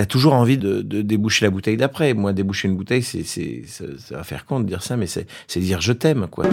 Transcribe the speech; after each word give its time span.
T'as 0.00 0.06
toujours 0.06 0.32
envie 0.32 0.56
de, 0.56 0.80
de 0.80 1.02
déboucher 1.02 1.44
la 1.44 1.50
bouteille 1.50 1.76
d'après. 1.76 2.14
Moi, 2.14 2.32
déboucher 2.32 2.68
une 2.68 2.74
bouteille, 2.74 3.02
c'est, 3.02 3.22
c'est, 3.22 3.64
ça, 3.66 3.84
ça 3.98 4.16
va 4.16 4.24
faire 4.24 4.46
con 4.46 4.60
de 4.60 4.64
dire 4.64 4.82
ça, 4.82 4.96
mais 4.96 5.06
c'est, 5.06 5.26
c'est 5.46 5.60
dire 5.60 5.82
je 5.82 5.92
t'aime, 5.92 6.26
quoi. 6.30 6.46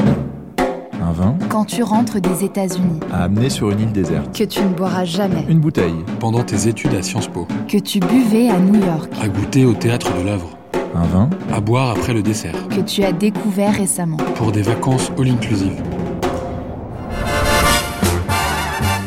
Un 1.02 1.14
vin 1.14 1.38
Quand 1.48 1.64
tu 1.64 1.82
rentres 1.82 2.20
des 2.20 2.44
États-Unis, 2.44 3.00
à 3.10 3.24
amener 3.24 3.50
sur 3.50 3.72
une 3.72 3.80
île 3.80 3.92
déserte. 3.94 4.38
que 4.38 4.44
tu 4.44 4.60
ne 4.60 4.68
boiras 4.74 5.06
jamais, 5.06 5.46
Une 5.48 5.62
bouteille. 5.62 5.96
Pendant 6.20 6.44
tes 6.44 6.68
études 6.68 6.94
à 6.94 7.02
Sciences 7.02 7.30
Po, 7.30 7.48
que 7.70 7.78
tu 7.78 8.02
buvais 8.02 8.50
à 8.50 8.60
New 8.60 8.84
York, 8.86 9.10
à 9.22 9.30
goûter 9.30 9.64
au 9.64 9.74
théâtre 9.74 10.12
de 10.20 10.26
l'œuvre, 10.26 10.58
Un 10.94 11.06
vin 11.06 11.30
à 11.54 11.62
boire 11.62 11.92
après 11.92 12.14
le 12.14 12.22
dessert, 12.24 12.68
que 12.68 12.82
tu 12.82 13.02
as 13.06 13.14
découvert 13.14 13.74
récemment. 13.74 14.18
pour 14.36 14.52
des 14.52 14.62
vacances 14.62 15.10
all-inclusive. 15.18 15.82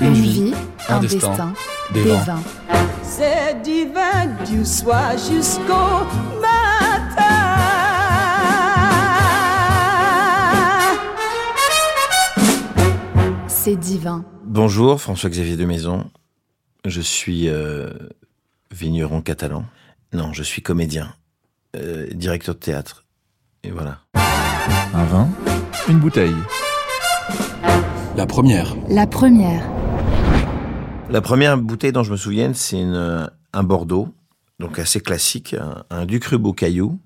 Une 0.00 0.14
vie, 0.14 0.54
un, 0.88 0.94
un 0.96 1.00
destin, 1.00 1.28
destin, 1.28 1.52
des, 1.92 2.04
des 2.04 2.08
vins. 2.10 2.16
vins. 2.24 2.42
C'est 3.20 3.60
divin 3.60 4.28
du 4.46 4.64
soir 4.64 5.12
jusqu'au 5.12 6.06
matin. 6.40 7.36
C'est 13.46 13.76
divin. 13.76 14.24
Bonjour, 14.46 14.98
François-Xavier 15.02 15.58
de 15.58 15.66
Maison. 15.66 16.10
Je 16.86 17.02
suis 17.02 17.50
euh, 17.50 17.90
vigneron 18.70 19.20
catalan. 19.20 19.64
Non, 20.14 20.32
je 20.32 20.42
suis 20.42 20.62
comédien, 20.62 21.12
euh, 21.76 22.06
directeur 22.14 22.54
de 22.54 22.60
théâtre. 22.60 23.04
Et 23.64 23.70
voilà. 23.70 23.98
Un 24.94 25.04
vin 25.04 25.28
Une 25.90 25.98
bouteille. 25.98 26.36
La 28.16 28.24
première, 28.24 28.74
La 28.88 29.06
première, 29.06 29.62
La 31.10 31.20
première 31.20 31.58
bouteille 31.58 31.92
dont 31.92 32.02
je 32.04 32.12
me 32.12 32.16
souviens, 32.16 32.52
c'est 32.54 32.80
une- 32.80 33.28
un 33.52 33.62
Bordeaux, 33.64 34.08
donc 34.60 34.78
assez 34.78 35.00
classique, 35.00 35.54
un, 35.54 35.82
un 35.90 36.06
Ducru 36.06 36.38
Beau 36.38 36.52
Caillou, 36.52 37.00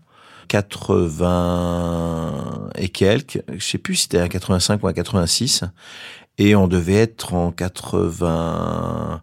80 0.48 2.69
et 2.77 2.91
quelques, 2.91 3.42
je 3.56 3.64
sais 3.64 3.78
plus 3.78 3.94
si 3.96 4.02
c'était 4.02 4.20
un 4.20 4.28
85 4.28 4.83
ou 4.83 4.88
un 4.88 4.92
86, 4.92 5.64
et 6.36 6.55
on 6.55 6.69
devait 6.69 6.96
être 6.96 7.33
en 7.33 7.50
80, 7.50 9.22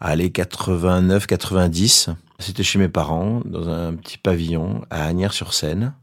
allez, 0.00 0.30
89, 0.30 1.26
90. 1.26 2.08
C'était 2.38 2.62
chez 2.62 2.78
mes 2.78 2.88
parents, 2.88 3.42
dans 3.44 3.68
un 3.68 3.94
petit 3.94 4.16
pavillon 4.18 4.82
à 4.90 5.04
Agnières-sur-Seine. 5.06 5.94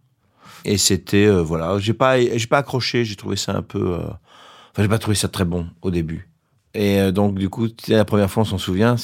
Et 0.66 0.77
c'était, 0.77 1.25
euh, 1.25 1.42
voilà, 1.42 1.77
j'ai 1.80 1.94
pas, 1.94 2.20
j'ai 2.20 2.48
pas 2.48 2.59
accroché, 2.59 3.05
j'ai 3.05 3.16
trouvé 3.16 3.36
ça 3.36 3.55
un 3.55 3.61
peu, 3.64 3.94
euh, 3.94 3.98
enfin, 4.72 4.83
j'ai 4.83 4.88
pas 4.88 5.00
trouvé 5.00 5.16
ça 5.16 5.27
très 5.27 5.45
bon 5.45 5.67
au 5.81 5.89
début. 5.92 6.30
Et 6.73 6.99
euh, 6.99 7.11
donc, 7.11 7.35
du 7.35 7.49
coup, 7.49 7.67
la 7.88 8.05
première 8.05 8.29
fois, 8.29 8.41
on 8.41 8.45
s'en 8.45 8.57
souvient. 8.57 8.95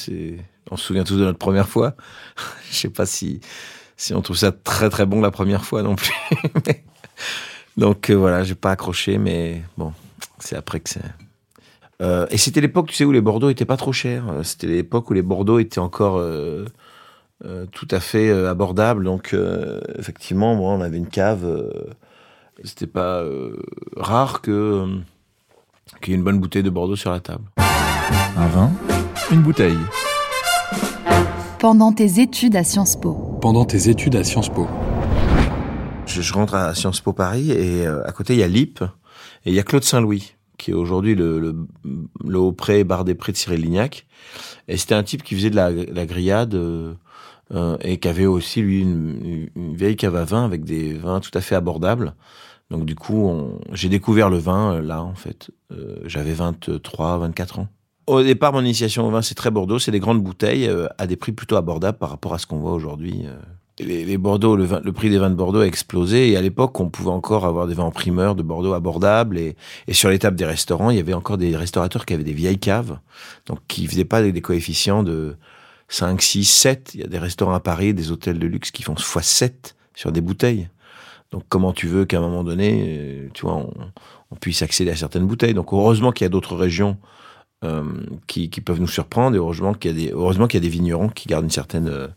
On 0.70 0.76
se 0.76 0.84
souvient 0.84 1.04
tous 1.04 1.16
de 1.16 1.24
notre 1.24 1.38
première 1.38 1.68
fois. 1.68 1.94
Je 2.70 2.76
sais 2.76 2.90
pas 2.90 3.06
si, 3.06 3.40
on 4.12 4.22
trouve 4.22 4.36
ça 4.36 4.52
très 4.52 4.90
très 4.90 5.06
bon 5.06 5.20
la 5.20 5.30
première 5.30 5.64
fois 5.64 5.82
non 5.82 5.96
plus. 5.96 6.12
Donc 7.76 8.10
euh, 8.10 8.14
voilà, 8.14 8.42
j'ai 8.42 8.54
pas 8.54 8.72
accroché, 8.72 9.18
mais 9.18 9.62
bon, 9.78 9.92
c'est 10.38 10.56
après 10.56 10.80
que 10.80 10.90
c'est. 10.90 11.00
Euh, 12.02 12.26
et 12.30 12.38
c'était 12.38 12.60
l'époque, 12.60 12.88
tu 12.88 12.94
sais, 12.94 13.04
où 13.04 13.12
les 13.12 13.20
Bordeaux 13.20 13.50
étaient 13.50 13.64
pas 13.64 13.76
trop 13.76 13.92
chers. 13.92 14.28
Euh, 14.28 14.42
C'était 14.42 14.66
l'époque 14.66 15.10
où 15.10 15.12
les 15.12 15.22
Bordeaux 15.22 15.58
étaient 15.58 15.78
encore 15.80 16.22
tout 17.72 17.88
à 17.90 18.00
fait 18.00 18.30
abordables. 18.30 19.04
Donc, 19.04 19.34
effectivement, 19.98 20.52
on 20.52 20.80
avait 20.80 20.98
une 20.98 21.08
cave. 21.08 21.46
c'était 22.64 22.86
pas 22.86 23.24
rare 23.96 24.42
que 24.42 25.00
qu'il 26.00 26.12
y 26.12 26.14
ait 26.14 26.18
une 26.18 26.24
bonne 26.24 26.38
bouteille 26.38 26.62
de 26.62 26.70
Bordeaux 26.70 26.96
sur 26.96 27.10
la 27.10 27.20
table. 27.20 27.44
Un 28.36 28.46
vin 28.48 28.70
Une 29.32 29.42
bouteille. 29.42 29.76
pendant 31.58 31.92
tes 31.92 32.20
études 32.20 32.56
à 32.56 32.64
Sciences 32.64 32.96
Po. 33.00 33.12
pendant 33.40 33.64
tes 33.64 33.88
études 33.88 34.16
à 34.16 34.24
Sciences 34.24 34.48
Po, 34.48 34.66
Je, 36.06 36.22
je 36.22 36.32
rentre 36.32 36.54
à 36.54 36.74
Sciences 36.74 37.00
Po 37.00 37.12
Paris 37.12 37.50
et 37.50 37.86
euh, 37.86 38.02
à 38.06 38.12
côté 38.12 38.34
il 38.34 38.38
y 38.40 38.42
a 38.42 38.48
Lip 38.48 38.82
et 39.44 39.50
il 39.50 39.54
y 39.54 39.58
a 39.58 39.62
Claude 39.62 39.84
Saint-Louis 39.84 40.34
qui 40.58 40.70
est 40.72 40.74
aujourd'hui 40.74 41.14
le, 41.14 41.38
le, 41.38 41.56
le 42.26 42.38
haut 42.38 42.52
pré 42.52 42.84
bar 42.84 43.04
des 43.04 43.14
prés 43.14 43.32
de 43.32 43.36
Cyril 43.38 43.62
Lignac. 43.62 44.06
Et 44.68 44.76
c'était 44.76 44.94
un 44.94 45.02
type 45.02 45.22
qui 45.22 45.34
faisait 45.34 45.48
de 45.48 45.56
la, 45.56 45.70
la 45.70 46.04
grillade 46.04 46.54
euh, 46.54 46.92
euh, 47.54 47.78
et 47.80 47.96
qui 47.98 48.06
avait 48.08 48.26
aussi 48.26 48.60
lui 48.60 48.82
une, 48.82 49.48
une 49.56 49.74
vieille 49.74 49.96
cave 49.96 50.16
à 50.16 50.24
vin 50.24 50.44
avec 50.44 50.64
des 50.64 50.92
vins 50.92 51.20
tout 51.20 51.30
à 51.32 51.40
fait 51.40 51.54
abordables. 51.54 52.12
Donc 52.70 52.84
du 52.86 52.94
coup, 52.94 53.32
j'ai 53.72 53.88
découvert 53.88 54.30
le 54.30 54.38
vin 54.38 54.74
euh, 54.74 54.80
là 54.82 55.02
en 55.02 55.14
fait. 55.14 55.50
Euh, 55.72 55.96
J'avais 56.06 56.32
23, 56.32 57.18
24 57.18 57.58
ans. 57.60 57.68
Au 58.06 58.22
départ, 58.22 58.52
mon 58.52 58.60
initiation 58.60 59.06
au 59.06 59.10
vin, 59.10 59.22
c'est 59.22 59.34
très 59.34 59.50
Bordeaux. 59.50 59.78
C'est 59.78 59.90
des 59.92 60.00
grandes 60.00 60.22
bouteilles 60.22 60.66
euh, 60.68 60.86
à 60.98 61.06
des 61.06 61.16
prix 61.16 61.32
plutôt 61.32 61.56
abordables 61.56 61.98
par 61.98 62.10
rapport 62.10 62.34
à 62.34 62.38
ce 62.38 62.46
qu'on 62.46 62.58
voit 62.58 62.72
aujourd'hui. 62.72 63.22
euh. 63.24 63.36
Les, 63.78 64.18
Bordeaux, 64.18 64.56
le, 64.56 64.64
vin- 64.64 64.80
le 64.84 64.92
prix 64.92 65.08
des 65.08 65.16
vins 65.18 65.30
de 65.30 65.34
Bordeaux 65.34 65.60
a 65.60 65.66
explosé. 65.66 66.30
Et 66.30 66.36
à 66.36 66.42
l'époque, 66.42 66.78
on 66.80 66.90
pouvait 66.90 67.10
encore 67.10 67.46
avoir 67.46 67.66
des 67.66 67.72
vins 67.74 67.84
en 67.84 67.90
primeur 67.90 68.34
de 68.34 68.42
Bordeaux 68.42 68.74
abordables. 68.74 69.38
Et, 69.38 69.56
et 69.86 69.94
sur 69.94 70.10
les 70.10 70.18
tables 70.18 70.36
des 70.36 70.44
restaurants, 70.44 70.90
il 70.90 70.96
y 70.96 71.00
avait 71.00 71.14
encore 71.14 71.38
des 71.38 71.56
restaurateurs 71.56 72.04
qui 72.04 72.12
avaient 72.14 72.24
des 72.24 72.32
vieilles 72.34 72.58
caves, 72.58 72.98
donc 73.46 73.58
qui 73.68 73.86
faisaient 73.86 74.04
pas 74.04 74.20
des, 74.22 74.32
des 74.32 74.42
coefficients 74.42 75.02
de 75.02 75.36
5, 75.88 76.20
6, 76.20 76.44
7. 76.44 76.90
Il 76.94 77.00
y 77.00 77.04
a 77.04 77.06
des 77.06 77.18
restaurants 77.18 77.54
à 77.54 77.60
Paris, 77.60 77.94
des 77.94 78.10
hôtels 78.10 78.38
de 78.38 78.46
luxe 78.46 78.70
qui 78.70 78.82
font 78.82 78.94
x 78.94 79.18
7 79.22 79.76
sur 79.94 80.12
des 80.12 80.20
bouteilles. 80.20 80.68
Donc 81.30 81.44
comment 81.48 81.72
tu 81.72 81.86
veux 81.86 82.04
qu'à 82.04 82.18
un 82.18 82.20
moment 82.20 82.44
donné, 82.44 82.84
euh, 82.98 83.28
tu 83.32 83.42
vois, 83.42 83.54
on, 84.30 84.36
puisse 84.36 84.62
accéder 84.62 84.90
à 84.90 84.96
certaines 84.96 85.26
bouteilles. 85.26 85.54
Donc 85.54 85.72
heureusement 85.72 86.12
qu'il 86.12 86.24
y 86.24 86.26
a 86.26 86.30
d'autres 86.30 86.56
régions 86.56 86.96
euh, 87.64 87.84
qui, 88.26 88.48
peuvent 88.48 88.80
nous 88.80 88.88
surprendre 88.88 89.36
et 89.36 89.38
heureusement 89.38 89.74
qu'il 89.74 89.90
y 89.90 90.56
a 90.56 90.60
des 90.60 90.68
vignerons 90.68 91.08
qui 91.08 91.28
gardent 91.28 91.44
une 91.44 91.50
certaine 91.50 91.88
euh, 91.88 92.08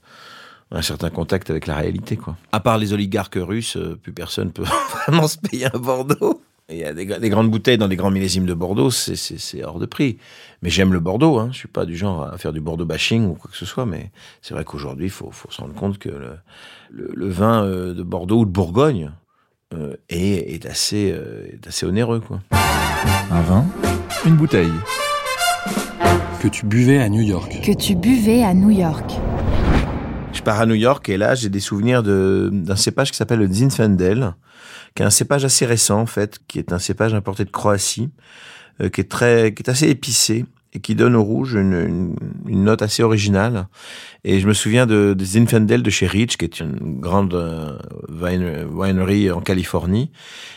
un 0.71 0.81
certain 0.81 1.11
contact 1.11 1.51
avec 1.51 1.67
la 1.67 1.75
réalité 1.75 2.17
quoi. 2.17 2.35
À 2.51 2.59
part 2.59 2.79
les 2.79 2.93
oligarques 2.93 3.37
russes, 3.39 3.77
plus 4.01 4.13
personne 4.13 4.51
peut 4.51 4.63
vraiment 5.07 5.27
se 5.27 5.37
payer 5.37 5.67
un 5.73 5.77
Bordeaux. 5.77 6.41
Il 6.73 6.79
y 6.79 6.83
a 6.85 6.93
des, 6.93 7.05
gra- 7.05 7.19
des 7.19 7.29
grandes 7.29 7.49
bouteilles 7.51 7.77
dans 7.77 7.87
des 7.87 7.95
grands 7.95 8.11
millésimes 8.11 8.45
de 8.45 8.53
Bordeaux, 8.53 8.89
c'est- 8.91 9.63
hors 9.63 9.79
de 9.79 9.85
prix. 9.85 10.17
Mais 10.61 10.69
j'aime 10.69 10.93
le 10.93 10.99
Bordeaux, 10.99 11.37
hein. 11.39 11.49
je 11.51 11.57
suis 11.57 11.67
pas 11.67 11.85
du 11.85 11.95
genre 11.97 12.23
à 12.23 12.37
faire 12.37 12.53
du 12.53 12.61
Bordeaux 12.61 12.85
bashing 12.85 13.25
ou 13.27 13.33
quoi 13.33 13.49
que 13.51 13.57
ce 13.57 13.65
soit, 13.65 13.85
mais 13.85 14.11
c'est 14.41 14.53
vrai 14.53 14.63
qu'aujourd'hui, 14.63 15.05
il 15.07 15.11
faut, 15.11 15.29
faut 15.31 15.51
se 15.51 15.61
rendre 15.61 15.73
compte 15.73 15.97
que 15.97 16.09
le, 16.09 16.31
le, 16.91 17.11
le 17.13 17.29
vin 17.29 17.63
euh, 17.65 17.93
de 17.93 18.03
Bordeaux 18.03 18.39
ou 18.39 18.45
de 18.45 18.51
Bourgogne 18.51 19.11
euh, 19.73 19.95
est, 20.09 20.53
est, 20.53 20.65
assez, 20.65 21.11
euh, 21.11 21.45
est 21.51 21.67
assez 21.67 21.85
onéreux. 21.85 22.19
Quoi. 22.21 22.39
Un 23.31 23.41
vin 23.41 23.65
Une 24.25 24.35
bouteille. 24.35 24.71
que 26.41 26.47
tu 26.47 26.65
buvais 26.65 26.99
à 26.99 27.09
New 27.09 27.21
York, 27.21 27.61
Que 27.63 27.71
tu 27.73 27.95
buvais 27.95 28.43
à 28.43 28.53
New 28.53 28.69
York. 28.69 29.11
Pars 30.43 30.59
à 30.59 30.65
New 30.65 30.75
York 30.75 31.07
et 31.09 31.17
là, 31.17 31.35
j'ai 31.35 31.49
des 31.49 31.59
souvenirs 31.61 32.03
de- 32.03 32.49
d'un 32.51 32.75
cépage 32.75 33.11
qui 33.11 33.17
s'appelle 33.17 33.39
le 33.39 33.51
Zinfandel, 33.51 34.33
qui 34.95 35.03
est 35.03 35.05
un 35.05 35.09
cépage 35.09 35.45
assez 35.45 35.65
récent 35.65 35.99
en 36.01 36.05
fait, 36.05 36.39
qui 36.47 36.59
est 36.59 36.73
un 36.73 36.79
cépage 36.79 37.13
importé 37.13 37.45
de 37.45 37.49
Croatie, 37.49 38.09
euh, 38.81 38.89
qui 38.89 39.01
est 39.01 39.09
très, 39.09 39.53
qui 39.53 39.63
est 39.63 39.69
assez 39.69 39.87
épicé 39.87 40.45
et 40.73 40.79
qui 40.79 40.95
donne 40.95 41.15
au 41.15 41.23
rouge 41.23 41.53
une, 41.53 41.73
une, 41.73 42.15
une 42.47 42.63
note 42.63 42.81
assez 42.81 43.03
originale. 43.03 43.67
Et 44.23 44.39
je 44.39 44.47
me 44.47 44.53
souviens 44.53 44.85
de, 44.85 45.13
de 45.13 45.25
Zinfandel 45.25 45.83
de 45.83 45.89
chez 45.89 46.07
Rich, 46.07 46.37
qui 46.37 46.45
est 46.45 46.59
une 46.59 46.99
grande 46.99 47.33
euh, 47.33 47.77
wine- 48.09 48.65
winery 48.71 49.29
en 49.31 49.41
Californie. 49.41 50.09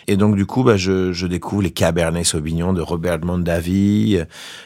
Et 0.06 0.16
donc 0.16 0.36
du 0.36 0.46
coup, 0.46 0.62
bah, 0.62 0.76
je, 0.76 1.12
je 1.12 1.26
découvre 1.26 1.62
les 1.62 1.72
Cabernet 1.72 2.24
Sauvignon 2.24 2.72
de 2.72 2.80
Robert 2.80 3.18
Mondavi, 3.24 4.20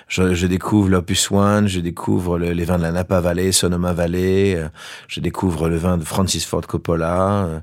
je, 0.07 0.35
je 0.35 0.47
découvre 0.47 0.89
l'Opus 0.91 1.31
One, 1.31 1.67
je 1.67 1.81
découvre 1.81 2.39
le- 2.39 2.53
les 2.53 2.65
vins 2.65 2.77
de 2.79 2.83
la 2.83 2.93
Napa 2.93 3.21
Valley, 3.21 3.53
Sonoma 3.53 3.93
Valley, 3.93 4.63
je 5.09 5.21
découvre 5.21 5.69
le 5.69 5.77
vin 5.77 5.97
de 5.97 6.05
Francis 6.05 6.45
Ford 6.45 6.67
Coppola, 6.67 7.63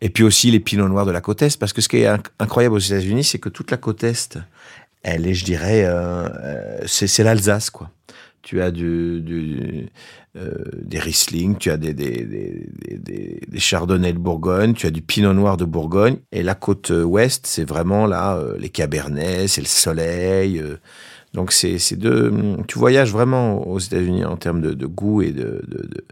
et 0.00 0.08
puis 0.08 0.22
aussi 0.24 0.50
les 0.50 0.60
Pinots 0.60 0.88
Noirs 0.88 1.04
de 1.06 1.10
la 1.10 1.20
côte 1.20 1.42
Est, 1.42 1.58
parce 1.58 1.72
que 1.72 1.80
ce 1.82 1.88
qui 1.88 1.98
est 1.98 2.06
inc- 2.06 2.26
incroyable 2.38 2.76
aux 2.76 2.78
États-Unis, 2.78 3.24
c'est 3.24 3.38
que 3.38 3.48
toute 3.48 3.70
la 3.72 3.76
côte 3.76 4.04
Est, 4.04 4.38
elle 5.02 5.26
est, 5.26 5.34
je 5.34 5.44
dirais, 5.44 5.84
euh, 5.84 6.26
euh, 6.26 6.80
c'est 6.86 7.22
l'Alsace, 7.22 7.70
quoi. 7.70 7.90
Tu 8.42 8.62
as 8.62 8.70
du, 8.70 9.88
euh, 10.36 10.50
des 10.80 11.00
Riesling, 11.00 11.56
tu 11.56 11.70
as 11.70 11.76
des, 11.76 11.92
des, 11.94 13.58
Chardonnay 13.58 14.12
de 14.12 14.18
Bourgogne, 14.18 14.74
tu 14.74 14.86
as 14.86 14.90
du 14.90 15.02
Pinot 15.02 15.32
Noir 15.32 15.56
de 15.56 15.64
Bourgogne, 15.64 16.18
et 16.30 16.44
la 16.44 16.54
côte 16.54 16.90
ouest, 16.90 17.46
c'est 17.46 17.64
vraiment 17.64 18.06
là 18.06 18.40
les 18.58 18.68
Cabernets, 18.68 19.48
c'est 19.48 19.62
le 19.62 19.66
soleil. 19.66 20.62
Donc 21.34 21.52
c'est 21.52 21.96
deux. 21.96 22.32
Tu 22.68 22.78
voyages 22.78 23.10
vraiment 23.10 23.66
aux 23.66 23.80
États-Unis 23.80 24.24
en 24.24 24.36
termes 24.36 24.60
de, 24.60 24.86
goût 24.86 25.22
et 25.22 25.32
de, 25.32 25.64
de, 25.66 26.04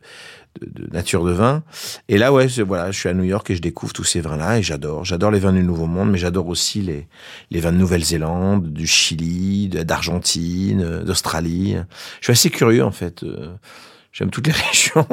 de- 0.60 0.88
nature 0.92 1.24
de 1.24 1.32
vin. 1.32 1.62
Et 2.08 2.18
là, 2.18 2.32
ouais, 2.32 2.48
je- 2.48 2.62
voilà, 2.62 2.90
je 2.90 2.98
suis 2.98 3.08
à 3.08 3.14
New 3.14 3.24
York 3.24 3.48
et 3.50 3.56
je 3.56 3.62
découvre 3.62 3.92
tous 3.92 4.04
ces 4.04 4.20
vins-là 4.20 4.58
et 4.58 4.62
j'adore. 4.62 5.04
J'adore 5.04 5.30
les 5.30 5.38
vins 5.40 5.52
du 5.52 5.62
Nouveau 5.62 5.86
Monde, 5.86 6.10
mais 6.10 6.18
j'adore 6.18 6.48
aussi 6.48 6.80
les 6.82 7.06
les 7.50 7.60
vins 7.60 7.72
de 7.72 7.78
Nouvelle-Zélande, 7.78 8.72
du 8.72 8.86
Chili, 8.86 9.68
d'Argentine, 9.68 10.82
euh, 10.82 11.02
d'Australie. 11.04 11.76
Je 12.20 12.26
suis 12.26 12.32
assez 12.32 12.50
curieux 12.50 12.84
en 12.84 12.92
fait. 12.92 13.22
Euh, 13.22 13.54
J'aime 14.12 14.30
toutes 14.30 14.46
les 14.46 14.52
régions. 14.70 15.06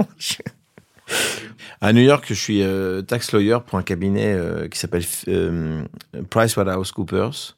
À 1.81 1.93
New 1.93 2.01
York, 2.03 2.25
je 2.27 2.33
suis 2.35 2.61
euh, 2.61 3.01
tax 3.01 3.31
lawyer 3.31 3.57
pour 3.65 3.79
un 3.79 3.83
cabinet 3.83 4.33
euh, 4.33 4.67
qui 4.67 4.77
s'appelle 4.77 5.03
euh, 5.27 5.83
PricewaterhouseCoopers. 6.29 7.57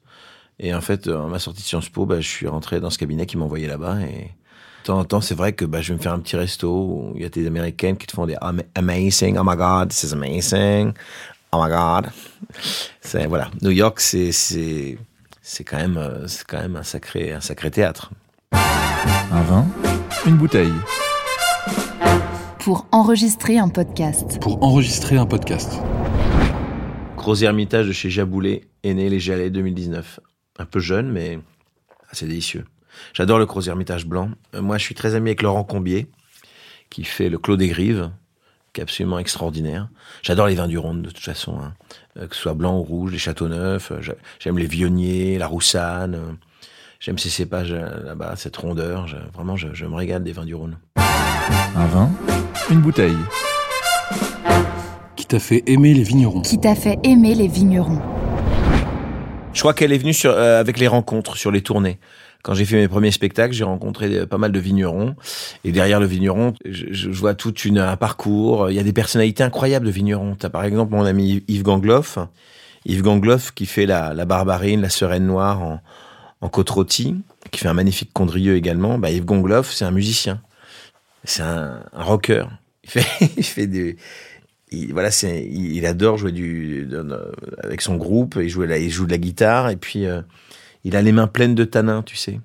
Et 0.60 0.74
en 0.74 0.80
fait, 0.80 1.08
euh, 1.08 1.18
en 1.18 1.28
ma 1.28 1.38
sortie 1.38 1.60
de 1.62 1.66
Sciences 1.66 1.88
Po, 1.90 2.06
bah, 2.06 2.20
je 2.20 2.28
suis 2.28 2.46
rentré 2.48 2.80
dans 2.80 2.88
ce 2.90 2.96
cabinet 2.98 3.26
qui 3.26 3.36
m'a 3.36 3.44
envoyé 3.44 3.66
là-bas. 3.66 4.00
Et 4.02 4.30
de 4.84 4.88
temps 4.88 4.98
en 4.98 5.04
temps, 5.04 5.22
c'est 5.22 5.34
vrai 5.34 5.54
que 5.54 5.64
bah, 5.64 5.80
je 5.80 5.88
vais 5.88 5.96
me 5.96 6.02
faire 6.02 6.12
un 6.12 6.18
petit 6.18 6.36
resto 6.36 6.68
où 6.70 7.12
il 7.16 7.22
y 7.22 7.24
a 7.24 7.30
des 7.30 7.46
Américaines 7.46 7.96
qui 7.96 8.06
te 8.06 8.12
font 8.12 8.26
des 8.26 8.36
Am- 8.42 8.62
amazing, 8.74 9.38
oh 9.38 9.42
my 9.42 9.56
god, 9.56 9.88
this 9.88 10.02
is 10.02 10.12
amazing, 10.12 10.92
oh 11.52 11.62
my 11.62 11.70
god. 11.70 12.10
C'est 13.00 13.26
voilà, 13.26 13.50
New 13.62 13.70
York, 13.70 13.98
c'est 13.98 14.30
c'est 14.30 14.98
c'est 15.40 15.64
quand 15.64 15.78
même 15.78 15.96
euh, 15.96 16.28
c'est 16.28 16.44
quand 16.46 16.60
même 16.60 16.76
un 16.76 16.82
sacré 16.82 17.32
un 17.32 17.40
sacré 17.40 17.70
théâtre. 17.70 18.10
Un 18.52 19.42
vin, 19.42 19.66
une 20.26 20.36
bouteille. 20.36 20.72
Pour 22.58 22.86
enregistrer 22.92 23.56
un 23.56 23.70
podcast. 23.70 24.38
Pour 24.40 24.62
enregistrer 24.62 25.16
un 25.16 25.26
podcast. 25.26 25.80
Gros 27.16 27.36
Hermitage 27.36 27.86
de 27.86 27.92
chez 27.92 28.10
Jaboulet 28.10 28.64
est 28.82 28.92
né 28.92 29.08
les 29.08 29.18
Jalets 29.18 29.48
2019. 29.48 30.20
Un 30.58 30.66
peu 30.66 30.78
jeune, 30.78 31.10
mais 31.10 31.38
assez 32.10 32.26
délicieux. 32.26 32.66
J'adore 33.12 33.38
le 33.38 33.46
Gros 33.46 33.62
Hermitage 33.62 34.06
blanc. 34.06 34.30
Euh, 34.54 34.62
Moi, 34.62 34.78
je 34.78 34.84
suis 34.84 34.94
très 34.94 35.14
ami 35.14 35.30
avec 35.30 35.42
Laurent 35.42 35.64
Combier, 35.64 36.08
qui 36.90 37.04
fait 37.04 37.28
le 37.28 37.38
Clos 37.38 37.56
des 37.56 37.68
Grives, 37.68 38.10
qui 38.72 38.80
est 38.80 38.82
absolument 38.82 39.18
extraordinaire. 39.18 39.88
J'adore 40.22 40.46
les 40.48 40.54
vins 40.54 40.68
du 40.68 40.78
Rhône, 40.78 41.02
de 41.02 41.10
toute 41.10 41.24
façon, 41.24 41.58
hein. 41.62 41.72
Euh, 42.18 42.26
que 42.28 42.34
ce 42.36 42.42
soit 42.42 42.54
blanc 42.54 42.76
ou 42.78 42.82
rouge, 42.82 43.12
les 43.12 43.18
Châteauneuf. 43.18 43.90
euh, 43.92 44.00
j'a- 44.00 44.14
J'aime 44.40 44.58
les 44.58 44.66
Vionniers, 44.66 45.38
la 45.38 45.46
Roussanne. 45.46 46.36
J'aime 47.00 47.18
ces 47.18 47.28
cépages 47.30 47.72
là-bas, 47.72 48.34
cette 48.36 48.56
rondeur. 48.56 49.06
Je- 49.06 49.16
vraiment, 49.34 49.56
je, 49.56 49.68
je 49.74 49.84
me 49.86 49.94
régale 49.94 50.22
des 50.24 50.32
vins 50.32 50.44
du 50.46 50.54
Rhône. 50.54 50.78
Un 50.96 51.86
vin, 51.86 52.10
une 52.70 52.80
bouteille. 52.80 53.16
Qui 55.16 55.26
t'a 55.26 55.38
fait 55.38 55.62
aimer 55.66 55.94
les 55.94 56.02
vignerons 56.02 56.42
Qui 56.42 56.58
t'a 56.58 56.74
fait 56.74 56.98
aimer 57.04 57.34
les 57.34 57.48
vignerons. 57.48 58.00
Je 59.52 59.60
crois 59.60 59.72
qu'elle 59.74 59.92
est 59.92 59.98
venue 59.98 60.12
sur, 60.12 60.30
euh, 60.32 60.58
avec 60.60 60.78
les 60.78 60.88
rencontres, 60.88 61.36
sur 61.36 61.50
les 61.50 61.62
tournées. 61.62 61.98
Quand 62.44 62.52
j'ai 62.52 62.66
fait 62.66 62.76
mes 62.76 62.88
premiers 62.88 63.10
spectacles, 63.10 63.54
j'ai 63.54 63.64
rencontré 63.64 64.14
euh, 64.14 64.26
pas 64.26 64.36
mal 64.36 64.52
de 64.52 64.60
vignerons. 64.60 65.16
Et 65.64 65.72
derrière 65.72 65.98
le 65.98 66.04
vigneron, 66.04 66.52
je, 66.66 66.92
je 66.92 67.08
vois 67.08 67.34
toute 67.34 67.64
une, 67.64 67.78
un 67.78 67.96
parcours. 67.96 68.70
Il 68.70 68.76
y 68.76 68.78
a 68.78 68.82
des 68.82 68.92
personnalités 68.92 69.42
incroyables 69.42 69.86
de 69.86 69.90
vignerons. 69.90 70.36
T'as 70.38 70.50
par 70.50 70.62
exemple 70.64 70.92
mon 70.92 71.06
ami 71.06 71.42
Yves 71.48 71.62
Gangloff. 71.62 72.18
Yves 72.84 73.00
Gangloff 73.00 73.52
qui 73.54 73.64
fait 73.64 73.86
la, 73.86 74.12
la 74.12 74.26
barbarine, 74.26 74.82
la 74.82 74.90
sereine 74.90 75.26
noire 75.26 75.62
en, 75.62 75.80
en 76.42 76.48
côte 76.50 76.68
rôtie, 76.68 77.16
qui 77.50 77.60
fait 77.60 77.68
un 77.68 77.74
magnifique 77.74 78.10
condrieux 78.12 78.56
également. 78.56 78.98
Bah, 78.98 79.10
Yves 79.10 79.24
Gangloff, 79.24 79.72
c'est 79.72 79.86
un 79.86 79.90
musicien. 79.90 80.42
C'est 81.24 81.42
un, 81.42 81.80
un 81.94 82.02
rocker. 82.02 82.44
Il 82.84 82.90
fait, 82.90 83.06
il 83.38 83.44
fait 83.44 83.96
il, 84.70 84.92
voilà, 84.92 85.08
il, 85.22 85.86
adore 85.86 86.18
jouer 86.18 86.32
du, 86.32 86.90
avec 87.62 87.80
son 87.80 87.96
groupe. 87.96 88.36
Il 88.38 88.50
joue, 88.50 88.64
il 88.64 88.90
joue 88.90 89.06
de 89.06 89.12
la 89.12 89.18
guitare 89.18 89.70
et 89.70 89.76
puis 89.76 90.04
euh, 90.04 90.20
il 90.84 90.96
a 90.96 91.02
les 91.02 91.12
mains 91.12 91.26
pleines 91.26 91.54
de 91.54 91.64
tanins, 91.64 92.02
tu 92.02 92.16
sais. 92.16 92.40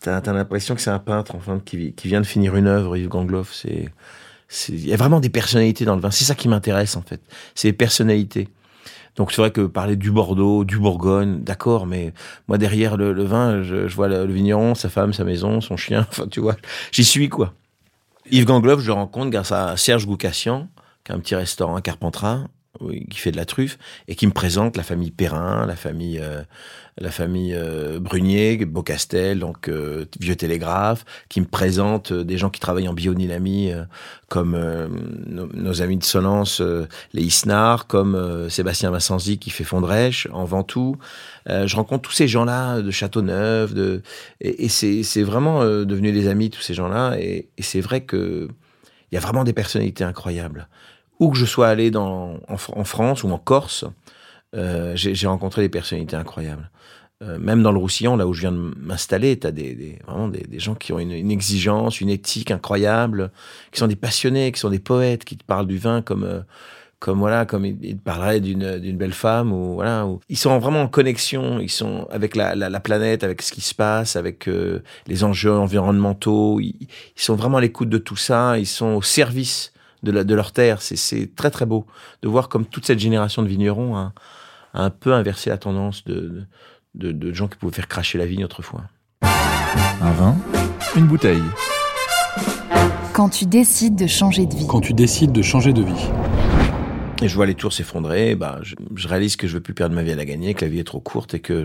T'as, 0.00 0.20
t'as 0.20 0.32
l'impression 0.32 0.74
que 0.74 0.80
c'est 0.80 0.90
un 0.90 0.98
peintre 0.98 1.34
enfin 1.34 1.60
qui, 1.64 1.94
vient 2.04 2.20
de 2.20 2.26
finir 2.26 2.56
une 2.56 2.66
œuvre, 2.66 2.96
Yves 2.96 3.08
Gangloff. 3.08 3.52
C'est, 3.52 3.90
il 4.68 4.86
y 4.86 4.92
a 4.92 4.96
vraiment 4.96 5.20
des 5.20 5.28
personnalités 5.28 5.84
dans 5.84 5.96
le 5.96 6.00
vin. 6.00 6.10
C'est 6.10 6.24
ça 6.24 6.34
qui 6.34 6.48
m'intéresse 6.48 6.96
en 6.96 7.02
fait. 7.02 7.20
C'est 7.54 7.68
les 7.68 7.72
personnalités. 7.72 8.48
Donc 9.16 9.32
c'est 9.32 9.40
vrai 9.40 9.50
que 9.50 9.62
parler 9.62 9.96
du 9.96 10.12
Bordeaux, 10.12 10.64
du 10.64 10.78
Bourgogne, 10.78 11.42
d'accord, 11.42 11.86
mais 11.86 12.12
moi 12.46 12.56
derrière 12.56 12.96
le, 12.96 13.24
vin, 13.24 13.64
je, 13.64 13.92
vois 13.94 14.06
le, 14.06 14.24
vigneron, 14.26 14.76
sa 14.76 14.88
femme, 14.88 15.12
sa 15.12 15.24
maison, 15.24 15.60
son 15.60 15.76
chien. 15.76 16.06
Enfin, 16.10 16.28
tu 16.28 16.40
vois, 16.40 16.56
j'y 16.92 17.04
suis 17.04 17.28
quoi. 17.28 17.52
Yves 18.30 18.44
Gangloff, 18.44 18.80
je 18.80 18.86
le 18.86 18.92
rencontre 18.92 19.30
grâce 19.30 19.50
à 19.50 19.76
Serge 19.76 20.06
Goukassian, 20.06 20.68
qui 21.02 21.12
a 21.12 21.16
un 21.16 21.18
petit 21.18 21.34
restaurant 21.34 21.74
à 21.74 21.80
Carpentras, 21.80 22.44
qui 23.10 23.18
fait 23.18 23.30
de 23.30 23.36
la 23.36 23.44
truffe, 23.44 23.78
et 24.06 24.14
qui 24.14 24.26
me 24.26 24.32
présente 24.32 24.76
la 24.76 24.82
famille 24.82 25.10
Perrin, 25.10 25.66
la 25.66 25.76
famille, 25.76 26.18
euh, 26.20 26.42
la 26.98 27.10
famille 27.10 27.54
euh, 27.54 27.98
Brunier, 28.00 28.64
Beaucastel, 28.64 29.38
donc 29.38 29.68
euh, 29.68 30.04
Vieux 30.20 30.36
Télégraphe, 30.36 31.04
qui 31.28 31.40
me 31.40 31.46
présente 31.46 32.12
euh, 32.12 32.24
des 32.24 32.38
gens 32.38 32.50
qui 32.50 32.60
travaillent 32.60 32.88
en 32.88 32.94
biodynamie, 32.94 33.72
euh, 33.72 33.84
comme 34.28 34.54
euh, 34.54 34.88
nos, 35.26 35.46
nos 35.52 35.82
amis 35.82 35.96
de 35.96 36.04
Solence, 36.04 36.62
les 37.12 37.22
Isnard, 37.22 37.86
comme 37.86 38.48
Sébastien 38.50 38.90
Vincenzi 38.90 39.38
qui 39.38 39.50
fait 39.50 39.64
Fondrèche, 39.64 40.28
en 40.32 40.44
Ventoux. 40.44 40.96
Je 41.46 41.74
rencontre 41.76 42.02
tous 42.02 42.14
ces 42.14 42.28
gens-là 42.28 42.82
de 42.82 42.90
Châteauneuf, 42.90 43.72
de, 43.72 44.02
et, 44.42 44.66
et 44.66 44.68
c'est 44.68 45.22
vraiment 45.22 45.64
devenu 45.64 46.12
des 46.12 46.28
amis, 46.28 46.50
tous 46.50 46.60
ces 46.60 46.74
gens-là, 46.74 47.16
et, 47.18 47.48
et 47.56 47.62
c'est 47.62 47.80
vrai 47.80 48.02
que 48.02 48.48
il 49.10 49.14
y 49.14 49.18
a 49.18 49.20
vraiment 49.20 49.44
des 49.44 49.54
personnalités 49.54 50.04
incroyables. 50.04 50.68
Où 51.18 51.30
que 51.30 51.36
je 51.36 51.44
sois 51.46 51.68
allé 51.68 51.90
dans, 51.90 52.38
en, 52.48 52.54
Fr- 52.56 52.78
en 52.78 52.84
France 52.84 53.24
ou 53.24 53.30
en 53.30 53.38
Corse, 53.38 53.84
euh, 54.54 54.92
j'ai 54.94 55.26
rencontré 55.26 55.62
des 55.62 55.68
personnalités 55.68 56.16
incroyables. 56.16 56.70
Euh, 57.20 57.36
même 57.40 57.64
dans 57.64 57.72
le 57.72 57.78
Roussillon, 57.78 58.16
là 58.16 58.28
où 58.28 58.32
je 58.32 58.42
viens 58.42 58.52
de 58.52 58.72
m'installer, 58.78 59.36
tu 59.36 59.46
as 59.46 59.50
des, 59.50 59.98
vraiment 60.06 60.28
des, 60.28 60.60
gens 60.60 60.76
qui 60.76 60.92
ont 60.92 61.00
une, 61.00 61.10
une 61.10 61.32
exigence, 61.32 62.00
une 62.00 62.10
éthique 62.10 62.52
incroyable, 62.52 63.32
qui 63.72 63.80
sont 63.80 63.88
des 63.88 63.96
passionnés, 63.96 64.52
qui 64.52 64.60
sont 64.60 64.70
des 64.70 64.78
poètes, 64.78 65.24
qui 65.24 65.36
te 65.36 65.44
parlent 65.44 65.66
du 65.66 65.78
vin 65.78 66.00
comme, 66.00 66.22
euh, 66.22 66.40
comme 67.00 67.18
voilà, 67.18 67.44
comme 67.44 67.64
ils, 67.64 67.76
te 67.76 68.02
parleraient 68.02 68.40
d'une 68.40 68.96
belle 68.96 69.12
femme 69.12 69.52
ou 69.52 69.74
voilà. 69.74 70.06
ou- 70.06 70.20
ils 70.28 70.38
sont 70.38 70.56
vraiment 70.60 70.82
en 70.82 70.88
connexion, 70.88 71.58
ils 71.58 71.70
sont 71.70 72.06
avec 72.10 72.36
la, 72.36 72.54
la, 72.54 72.70
la 72.70 72.80
planète, 72.80 73.24
avec 73.24 73.42
ce 73.42 73.52
qui 73.52 73.62
se 73.62 73.74
passe, 73.74 74.14
avec 74.14 74.48
euh, 74.48 74.82
les 75.08 75.24
enjeux 75.24 75.52
environnementaux. 75.52 76.60
Ils 76.60 76.88
sont 77.16 77.34
vraiment 77.34 77.58
à 77.58 77.60
l'écoute 77.60 77.88
de 77.88 77.98
tout 77.98 78.16
ça. 78.16 78.58
Ils 78.58 78.66
sont 78.66 78.94
au 78.94 79.02
service 79.02 79.72
de, 80.02 80.10
la, 80.12 80.24
de 80.24 80.34
leur 80.34 80.52
terre. 80.52 80.82
C'est- 80.82 81.34
très 81.36 81.50
très 81.50 81.66
beau 81.66 81.86
de 82.22 82.28
voir 82.28 82.48
comme 82.48 82.66
toute 82.66 82.86
cette 82.86 82.98
génération 82.98 83.42
de 83.42 83.48
vignerons 83.48 83.96
a, 83.96 84.12
a 84.74 84.82
un 84.82 84.90
peu 84.90 85.12
inversé 85.14 85.50
la 85.50 85.58
tendance 85.58 86.04
de, 86.04 86.44
de, 86.94 87.12
de 87.12 87.32
gens 87.32 87.48
qui 87.48 87.56
pouvaient 87.58 87.74
faire 87.74 87.88
cracher 87.88 88.18
la 88.18 88.26
vigne 88.26 88.44
autrefois. 88.44 88.82
Un 89.22 90.12
vin, 90.12 90.36
une 90.96 91.06
bouteille. 91.06 91.42
Quand 93.12 93.28
tu 93.28 93.46
décides 93.46 93.96
de 93.96 94.06
changer 94.06 94.46
de 94.46 94.54
vie. 94.54 94.66
Quand 94.68 94.80
tu 94.80 94.92
décides 94.94 95.32
de 95.32 95.42
changer 95.42 95.72
de 95.72 95.82
vie. 95.82 96.08
Et 97.20 97.28
je 97.28 97.34
vois 97.34 97.46
les 97.46 97.54
tours 97.56 97.72
s'effondrer, 97.72 98.36
bah, 98.36 98.60
je, 98.62 98.76
je 98.94 99.08
réalise 99.08 99.34
que 99.34 99.48
je 99.48 99.54
veux 99.54 99.60
plus 99.60 99.74
perdre 99.74 99.94
ma 99.96 100.04
vie 100.04 100.12
à 100.12 100.14
la 100.14 100.24
gagner, 100.24 100.54
que 100.54 100.64
la 100.64 100.70
vie 100.70 100.78
est 100.78 100.84
trop 100.84 101.00
courte 101.00 101.34
et 101.34 101.40
que 101.40 101.64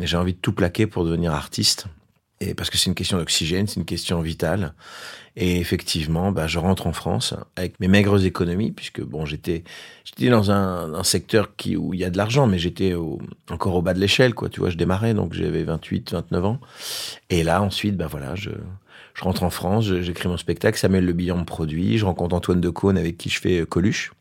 j'ai 0.00 0.16
envie 0.18 0.34
de 0.34 0.38
tout 0.38 0.52
plaquer 0.52 0.86
pour 0.86 1.06
devenir 1.06 1.32
artiste. 1.32 1.86
Parce 2.56 2.70
que 2.70 2.78
c'est 2.78 2.86
une 2.86 2.94
question 2.94 3.18
d'oxygène, 3.18 3.66
c'est 3.66 3.76
une 3.76 3.84
question 3.84 4.20
vitale. 4.20 4.74
Et 5.36 5.58
effectivement, 5.58 6.30
bah, 6.30 6.46
je 6.46 6.58
rentre 6.58 6.86
en 6.86 6.92
France 6.92 7.34
avec 7.56 7.80
mes 7.80 7.88
maigres 7.88 8.22
économies, 8.24 8.70
puisque 8.70 9.00
bon, 9.00 9.24
j'étais, 9.24 9.64
dans 10.20 10.50
un, 10.50 11.02
secteur 11.04 11.48
où 11.78 11.94
il 11.94 12.00
y 12.00 12.04
a 12.04 12.10
de 12.10 12.18
l'argent, 12.18 12.46
mais 12.46 12.58
j'étais 12.58 12.94
encore 13.50 13.76
au 13.76 13.82
bas 13.82 13.94
de 13.94 14.00
l'échelle, 14.00 14.34
quoi. 14.34 14.50
Tu 14.50 14.60
vois, 14.60 14.68
je 14.70 14.76
démarrais, 14.76 15.14
donc 15.14 15.32
j'avais 15.32 15.62
28, 15.64 16.12
29 16.12 16.44
ans. 16.44 16.60
Et 17.30 17.42
là, 17.44 17.62
ensuite, 17.62 17.96
bah 17.96 18.08
voilà, 18.10 18.34
je, 18.34 18.50
rentre 19.20 19.42
en 19.42 19.50
France, 19.50 19.86
j'écris 20.00 20.28
mon 20.28 20.36
spectacle, 20.36 20.78
Samuel 20.78 21.06
Le 21.06 21.12
Billon 21.12 21.38
me 21.38 21.44
produit, 21.44 21.96
je 21.96 22.04
rencontre 22.04 22.34
Antoine 22.34 22.60
Decaune 22.60 22.98
avec 22.98 23.16
qui 23.16 23.30
je 23.30 23.40
fais 23.40 23.60
euh, 23.60 23.66
Coluche. 23.66 24.12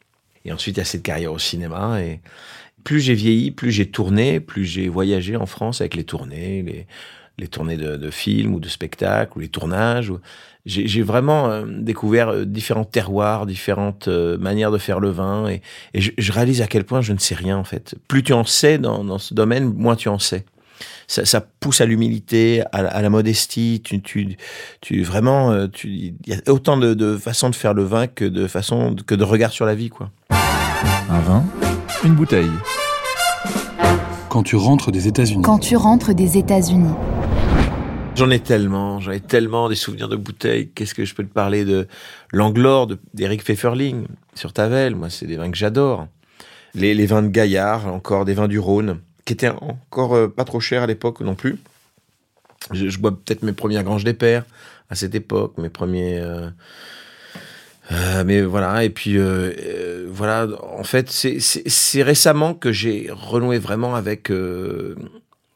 Et 0.46 0.54
ensuite, 0.54 0.78
il 0.78 0.80
y 0.80 0.82
a 0.82 0.86
cette 0.86 1.04
carrière 1.04 1.34
au 1.34 1.40
cinéma. 1.40 2.02
Et 2.02 2.20
plus 2.84 3.02
j'ai 3.02 3.16
vieilli, 3.16 3.52
plus 3.52 3.72
j'ai 3.72 3.90
tourné, 3.90 4.40
plus 4.40 4.66
j'ai 4.66 4.88
voyagé 4.88 5.36
en 5.36 5.46
France 5.46 5.82
avec 5.82 5.96
les 5.96 6.04
tournées, 6.04 6.64
les, 6.64 6.88
les 7.42 7.48
tournées 7.50 7.76
de, 7.76 7.98
de 7.98 8.10
films 8.10 8.54
ou 8.54 8.60
de 8.62 8.70
spectacles, 8.70 9.34
ou 9.38 9.42
les 9.42 9.50
tournages. 9.50 10.10
ou- 10.10 10.20
J'ai 10.66 11.02
vraiment 11.02 11.50
euh, 11.50 11.66
découvert 11.68 12.30
euh, 12.30 12.46
différents 12.46 12.86
terroirs, 12.86 13.46
différentes 13.48 14.08
euh, 14.08 14.38
manières 14.38 14.72
de 14.72 14.78
faire 14.78 15.00
le 15.00 15.10
vin. 15.10 15.48
Et, 15.50 15.62
et 15.96 16.00
je, 16.02 16.12
je 16.18 16.32
réalise 16.32 16.62
à 16.62 16.68
quel 16.68 16.84
point 16.86 17.02
je 17.02 17.14
ne 17.14 17.18
sais 17.18 17.36
rien, 17.36 17.58
en 17.58 17.64
fait. 17.64 17.96
Plus 18.08 18.22
tu 18.24 18.32
en 18.34 18.46
sais 18.46 18.78
dans, 18.78 19.04
dans 19.04 19.18
ce 19.18 19.34
domaine, 19.34 19.74
moins 19.74 19.96
tu 19.96 20.08
en 20.08 20.20
sais. 20.20 20.46
Ça, 21.08 21.26
ça 21.26 21.42
pousse 21.60 21.82
à 21.82 21.86
l'humilité, 21.86 22.62
à, 22.72 22.78
à 22.86 23.02
la 23.02 23.10
modestie. 23.10 23.82
Tu, 23.84 24.02
tu, 24.02 24.38
tu 24.82 25.04
vraiment, 25.04 25.68
tu, 25.68 25.90
il 25.90 26.14
y 26.28 26.34
a 26.34 26.38
autant 26.52 26.78
de, 26.78 26.94
de 26.94 27.18
façons 27.18 27.50
de 27.50 27.56
faire 27.56 27.74
le 27.74 27.84
vin 27.84 28.08
que 28.08 28.24
de 28.26 28.48
façons 28.48 28.96
que 29.06 29.16
de 29.16 29.24
regard 29.24 29.52
sur 29.52 29.66
la 29.66 29.76
vie, 29.76 29.90
quoi. 29.90 30.10
Un 31.10 31.20
vin, 31.22 31.44
une 32.06 32.14
bouteille. 32.16 32.50
Quand 34.30 34.44
tu 34.44 34.56
rentres 34.56 34.92
des 34.92 35.08
États-Unis. 35.08 35.42
Quand 35.44 35.60
tu 35.60 35.76
rentres 35.76 36.14
des 36.16 36.38
États-Unis. 36.38 36.94
J'en 38.22 38.30
ai 38.30 38.40
tellement, 38.40 39.00
j'en 39.00 39.14
ai 39.14 39.20
tellement 39.20 39.68
des 39.68 39.74
souvenirs 39.74 40.08
de 40.08 40.16
bouteilles. 40.16 40.70
Qu'est-ce 40.70 40.94
que 40.94 41.06
je 41.06 41.16
peux 41.16 41.24
te 41.24 41.34
parler 41.34 41.66
de 41.66 41.88
Langlore, 42.32 42.86
de- 42.86 43.00
d'Eric 43.16 43.44
Pfefferling, 43.44 44.06
sur 44.36 44.54
Tavel? 44.54 44.94
Moi, 44.94 45.10
c'est 45.10 45.26
des 45.26 45.38
vins 45.38 45.50
que 45.50 45.58
j'adore. 45.58 46.08
Les, 46.76 46.94
vins 47.08 47.24
de 47.24 47.30
Gaillard, 47.30 47.88
encore 47.88 48.26
des 48.26 48.36
vins 48.36 48.48
du 48.48 48.60
Rhône, 48.60 49.00
qui 49.26 49.34
étaient 49.34 49.50
encore 49.50 50.14
euh, 50.14 50.28
pas 50.28 50.44
trop 50.44 50.60
chers 50.60 50.84
à 50.84 50.86
l'époque 50.86 51.22
non 51.22 51.34
plus. 51.34 51.58
Je, 52.72 52.96
bois 53.00 53.10
peut-être 53.10 53.42
mes 53.42 53.54
premières 53.54 53.84
granges 53.84 54.04
des 54.04 54.14
pères 54.14 54.46
à 54.92 54.94
cette 54.94 55.16
époque, 55.16 55.58
mes 55.58 55.70
premiers. 55.70 56.20
euh, 56.20 56.48
euh, 57.92 58.24
mais 58.24 58.44
voilà, 58.44 58.84
et 58.84 58.92
puis 58.92 59.18
voilà, 60.08 60.48
en 60.78 60.84
fait, 60.84 61.10
c'est- 61.10 62.04
récemment 62.04 62.54
que 62.54 62.72
j'ai 62.72 63.10
renoué 63.12 63.58
vraiment 63.58 63.96
avec 63.96 64.32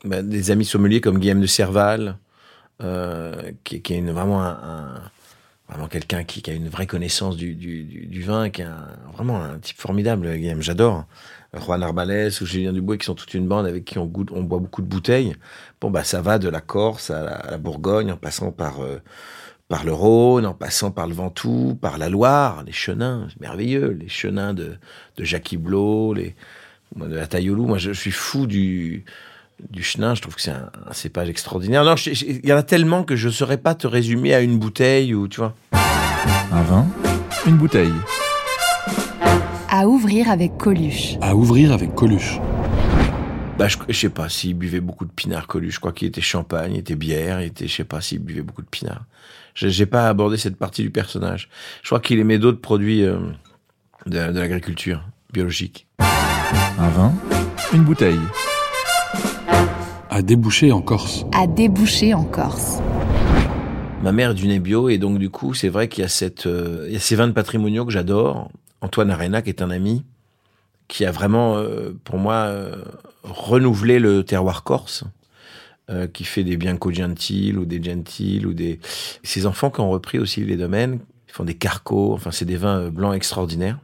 bah, 0.04 0.24
des 0.24 0.50
amis 0.50 0.66
sommeliers 0.66 1.00
comme 1.00 1.20
Guillaume 1.20 1.42
de 1.42 1.46
Serval, 1.46 2.18
euh, 2.82 3.52
qui, 3.64 3.76
est 3.76 4.02
vraiment 4.02 4.56
vraiment 5.68 5.88
quelqu'un 5.88 6.24
qui, 6.24 6.48
a 6.50 6.54
une 6.54 6.70
vraie 6.70 6.88
connaissance 6.88 7.38
du, 7.38 8.24
vin, 8.26 8.50
qui 8.50 8.62
est 8.62 8.68
vraiment 9.14 9.42
un 9.42 9.60
type 9.60 9.78
formidable, 9.78 10.36
Guillaume, 10.38 10.62
j'adore. 10.62 11.06
Juan 11.60 11.84
Arbalès 11.84 12.42
ou 12.42 12.46
Julien 12.46 12.74
Dubois, 12.74 12.98
qui 12.98 13.06
sont 13.06 13.16
toute 13.16 13.34
une 13.34 13.48
bande 13.48 13.66
avec 13.66 13.86
qui 13.86 13.98
on, 13.98 14.06
goûte, 14.06 14.30
on 14.32 14.44
boit 14.44 14.60
beaucoup 14.60 14.82
de 14.82 14.88
bouteilles. 14.88 15.36
Bon, 15.82 15.90
bah, 15.90 16.04
ça 16.04 16.22
va 16.22 16.38
de 16.38 16.50
la 16.50 16.62
Corse 16.62 17.10
à 17.10 17.50
la, 17.50 17.58
Bourgogne, 17.58 18.12
en 18.12 18.18
passant 18.18 18.52
par, 18.52 18.82
euh, 18.82 19.02
par 19.68 19.86
le 19.86 19.94
Rhône, 19.94 20.46
en 20.46 20.54
passant 20.54 20.92
par 20.92 21.08
le 21.08 21.14
Ventoux, 21.14 21.78
par 21.80 21.98
la 21.98 22.10
Loire, 22.10 22.64
les 22.66 22.72
chenins, 22.72 23.28
c'est 23.30 23.40
merveilleux, 23.40 23.92
les 23.92 24.10
chenins 24.10 24.54
de, 24.54 24.78
Jacques 25.18 25.52
Iblot, 25.54 26.14
les, 26.14 26.36
de 26.96 27.16
la 27.16 27.28
Taillolou. 27.28 27.66
Moi, 27.66 27.78
je 27.78 27.92
suis 27.92 28.12
fou 28.12 28.48
du, 28.48 29.06
du 29.70 29.84
chenin, 29.84 30.16
je 30.16 30.22
trouve 30.22 30.36
que 30.36 30.42
c'est 30.42 30.52
un, 30.52 30.70
un 30.90 30.94
cépage 30.94 31.30
extraordinaire. 31.30 31.84
Non, 31.84 31.96
il 31.96 32.46
y 32.46 32.54
en 32.54 32.58
a 32.58 32.64
tellement 32.64 33.04
que 33.04 33.16
je 33.16 33.28
ne 33.28 33.34
saurais 33.34 33.58
pas 33.58 33.76
te 33.76 33.88
résumer 33.88 34.34
à 34.34 34.42
une 34.42 34.58
bouteille 34.58 35.14
ou, 35.14 35.28
tu 35.28 35.40
vois. 35.40 35.54
Un 36.52 36.62
vin, 36.64 36.86
une 37.48 37.58
bouteille. 37.58 37.94
À 39.70 39.88
ouvrir 39.88 40.30
avec 40.30 40.58
Coluche. 40.58 41.16
À 41.22 41.36
ouvrir 41.36 41.72
avec 41.72 41.94
Coluche. 41.96 42.40
Bah, 43.58 43.68
je, 43.68 43.78
je 43.88 43.94
sais 43.98 44.10
pas 44.10 44.28
s'il 44.30 44.54
buvait 44.54 44.82
beaucoup 44.82 45.06
de 45.06 45.12
pinard 45.12 45.48
Coluche. 45.48 45.76
Je 45.76 45.80
crois 45.80 45.94
qu'il 45.94 46.08
était 46.08 46.22
champagne, 46.22 46.74
il 46.74 46.80
était 46.80 46.96
bière, 46.96 47.42
il 47.42 47.48
était, 47.48 47.68
je 47.68 47.74
sais 47.74 47.84
pas 47.84 48.02
s'il 48.02 48.20
buvait 48.20 48.42
beaucoup 48.42 48.62
de 48.62 48.68
pinard. 48.68 49.04
Je 49.54 49.70
J'ai 49.70 49.86
pas 49.86 50.10
abordé 50.10 50.38
cette 50.38 50.58
partie 50.58 50.82
du 50.82 50.90
personnage. 50.90 51.50
Je 51.82 51.88
crois 51.88 52.02
qu'il 52.02 52.20
aimait 52.20 52.38
d'autres 52.38 52.60
produits 52.60 53.04
euh, 53.04 53.18
de, 54.06 54.32
de 54.32 54.40
l'agriculture 54.40 55.02
biologique. 55.32 55.88
Un 56.00 56.90
vin, 56.90 57.14
une 57.74 57.84
bouteille. 57.84 58.20
À 60.16 60.22
déboucher 60.22 60.72
en 60.72 60.82
Corse. 60.82 61.26
À 61.34 61.46
déboucher 61.46 62.14
en 62.14 62.24
Corse. 62.24 62.80
Ma 64.02 64.14
mère 64.14 64.32
est 64.32 64.34
du 64.34 64.48
nez 64.48 64.60
bio 64.60 64.88
et 64.88 64.98
donc 64.98 65.20
du 65.20 65.30
coup, 65.30 65.54
c'est 65.54 65.68
vrai 65.68 65.90
qu'il 65.90 66.04
y 66.04 66.06
a 66.06 66.08
cette, 66.08 66.48
euh, 66.48 66.86
il 66.88 66.94
y 66.94 66.96
a 66.96 67.02
ces 67.02 67.18
vins 67.18 67.28
de 67.28 67.34
patrimoniaux 67.34 67.84
que 67.84 67.92
j'adore. 67.92 68.50
Antoine 68.80 69.12
Arena, 69.12 69.42
qui 69.42 69.50
est 69.50 69.62
un 69.62 69.70
ami, 69.70 70.06
qui 70.88 71.04
a 71.04 71.12
vraiment, 71.12 71.58
euh, 71.58 71.92
pour 72.06 72.18
moi, 72.18 72.46
euh, 72.46 72.78
renouvelé 73.24 74.00
le 74.00 74.24
terroir 74.24 74.64
corse, 74.64 75.04
euh, 75.90 76.08
qui 76.08 76.24
fait 76.24 76.46
des 76.46 76.56
Bianco 76.56 76.94
Gentil 76.94 77.54
ou 77.54 77.66
des 77.66 77.84
Gentil 77.84 78.46
ou 78.46 78.54
des. 78.54 78.80
Ces 79.22 79.46
enfants 79.46 79.70
qui 79.70 79.82
ont 79.82 79.90
repris 79.90 80.18
aussi 80.18 80.46
les 80.46 80.56
domaines, 80.56 81.00
ils 81.28 81.34
font 81.34 81.44
des 81.44 81.56
carcos, 81.56 82.14
enfin, 82.14 82.32
c'est 82.32 82.46
des 82.46 82.56
vins 82.56 82.90
blancs 82.90 83.14
extraordinaires. 83.14 83.80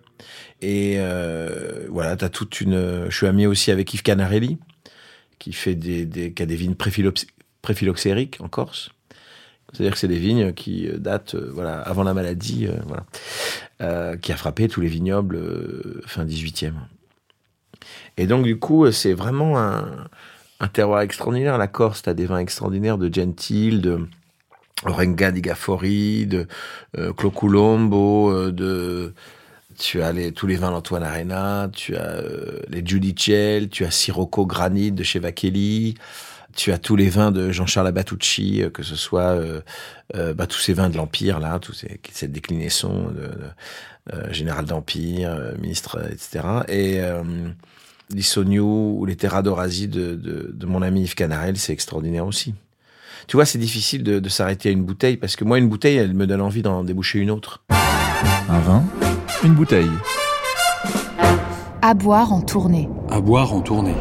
Et 0.62 0.96
euh, 0.98 1.88
voilà, 1.90 2.16
t'as 2.16 2.30
toute 2.30 2.62
une. 2.62 3.08
Je 3.10 3.18
suis 3.18 3.28
ami 3.28 3.48
aussi 3.48 3.70
avec 3.70 3.94
Yves 3.94 4.04
Canarelli, 4.04 4.60
qui 5.42 5.54
fait 5.54 5.74
des, 5.74 6.06
des 6.06 6.34
qui 6.34 6.44
a 6.44 6.46
des 6.46 6.56
vignes 6.56 6.76
préphylox- 6.76 7.26
préphyloxériques 7.64 8.38
en 8.42 8.48
Corse. 8.48 8.92
C'est-à-dire 9.74 9.94
que 9.94 9.98
c'est 9.98 10.08
des 10.08 10.20
vignes 10.20 10.54
qui 10.54 10.88
euh, 10.88 10.98
datent 10.98 11.34
euh, 11.34 11.50
voilà, 11.52 11.82
avant 11.82 12.04
la 12.04 12.14
maladie, 12.14 12.68
euh, 12.68 12.76
voilà, 12.86 14.18
qui 14.18 14.32
a 14.32 14.38
frappé 14.38 14.68
tous 14.68 14.82
les 14.82 14.88
vignobles 14.88 15.40
fin 16.06 16.26
18e. 16.26 16.74
Et 18.18 18.28
donc, 18.28 18.44
du 18.44 18.60
coup, 18.60 18.92
c'est 18.92 19.14
vraiment 19.14 19.58
un, 19.58 20.08
un 20.60 20.68
terroir 20.68 21.02
extraordinaire. 21.02 21.58
La 21.58 21.66
Corse, 21.66 22.04
tu 22.04 22.10
as 22.10 22.14
des 22.14 22.28
vins 22.28 22.38
extraordinaires 22.38 23.00
de 23.00 23.12
Gentil, 23.12 23.80
de 23.80 24.08
Orenga 24.86 25.32
di 25.32 25.42
Gaffori, 25.42 26.28
de 26.28 26.46
Cloculombo, 27.18 28.52
de... 28.52 29.16
Tu 29.82 30.04
as 30.04 30.14
tous 30.32 30.46
les 30.46 30.58
vins 30.58 30.70
d'Antoine 30.70 31.02
Arena, 31.02 31.68
tu 31.74 31.98
as 31.98 32.06
euh, 32.06 32.60
les 32.70 32.86
Giudicelli, 32.86 33.68
tu 33.68 33.84
as 33.84 33.90
Sirocco 33.90 34.46
Granit 34.46 34.92
de 34.92 35.02
chez 35.02 35.18
Vachelli, 35.18 35.96
tu 36.56 36.72
as 36.72 36.78
tous 36.78 36.96
les 36.96 37.10
vins 37.10 37.32
de 37.32 37.52
Jean-Charles 37.52 37.88
Abatucci, 37.88 38.62
euh, 38.62 38.70
que 38.70 38.84
ce 38.84 38.96
soit 38.96 39.32
euh, 39.32 39.62
euh, 40.16 40.36
bah, 40.36 40.46
tous 40.46 40.60
ces 40.60 40.74
vins 40.74 40.90
de 40.90 40.98
l'Empire, 40.98 41.40
là, 41.40 41.58
tous 41.60 41.74
ces, 41.74 42.00
cette 42.12 42.32
déclinaison 42.32 43.10
de, 43.10 43.30
général 44.32 44.66
d'Empire, 44.66 45.54
ministre, 45.60 46.00
etc. 46.12 46.44
Et 46.68 47.00
l'Issognou 48.10 49.00
ou 49.00 49.06
les 49.06 49.16
Terra 49.16 49.42
d'Orasie 49.42 49.88
de, 49.88 50.16
de, 50.16 50.52
de 50.54 50.66
mon 50.66 50.82
ami 50.82 51.04
Yves 51.04 51.16
Canarel, 51.16 51.58
c'est 51.58 51.72
extraordinaire 51.74 52.26
aussi. 52.26 52.54
Tu 53.28 53.38
vois, 53.38 53.46
c'est 53.46 53.60
difficile 53.60 54.04
de, 54.04 54.20
de 54.20 54.30
s'arrêter 54.30 54.70
à 54.70 54.72
une 54.72 54.84
bouteille, 54.84 55.18
parce 55.18 55.36
que 55.36 55.44
moi, 55.44 55.60
une 55.60 55.70
bouteille, 55.70 55.98
elle 55.98 56.14
me 56.14 56.28
donne 56.28 56.42
envie 56.42 56.64
d'en 56.64 56.84
déboucher 56.84 57.20
une 57.20 57.32
autre. 57.32 57.64
Un 58.50 58.60
vin, 58.60 58.84
une 59.44 59.54
bouteille. 59.56 59.90
À 61.82 61.94
boire 61.94 62.32
en 62.32 62.42
tournée. 62.42 62.88
À 63.10 63.20
boire 63.22 63.54
en 63.54 63.62
tournée. 63.62 63.96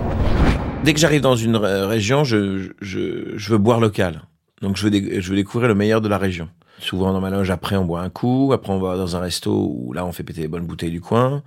Dès 0.85 0.93
que 0.95 1.01
j'arrive 1.01 1.23
dans 1.23 1.37
une 1.37 1.57
ré- 1.57 1.85
région, 1.87 2.25
je, 2.25 2.71
je, 2.81 3.37
je 3.37 3.51
veux 3.53 3.59
boire 3.59 3.81
local. 3.81 4.23
Donc 4.61 4.77
je 4.77 4.87
veux, 4.89 5.21
je 5.21 5.31
veux 5.31 5.37
découvrir 5.37 5.69
le 5.69 5.75
meilleur 5.75 6.01
de 6.01 6.09
la 6.09 6.19
région. 6.19 6.49
Souvent 6.79 7.13
dans 7.13 7.21
ma 7.21 7.31
loge, 7.31 7.51
après 7.51 7.77
on 7.77 7.85
boit 7.85 8.01
un 8.01 8.09
coup, 8.11 8.53
après 8.55 8.73
on 8.73 8.79
va 8.79 8.97
dans 8.97 9.15
un 9.17 9.21
resto 9.21 9.53
où 9.75 9.93
là 9.93 10.05
on 10.07 10.13
fait 10.13 10.23
péter 10.23 10.43
les 10.43 10.49
bonnes 10.49 10.67
bouteilles 10.67 10.91
du 10.91 11.01
coin. 11.01 11.43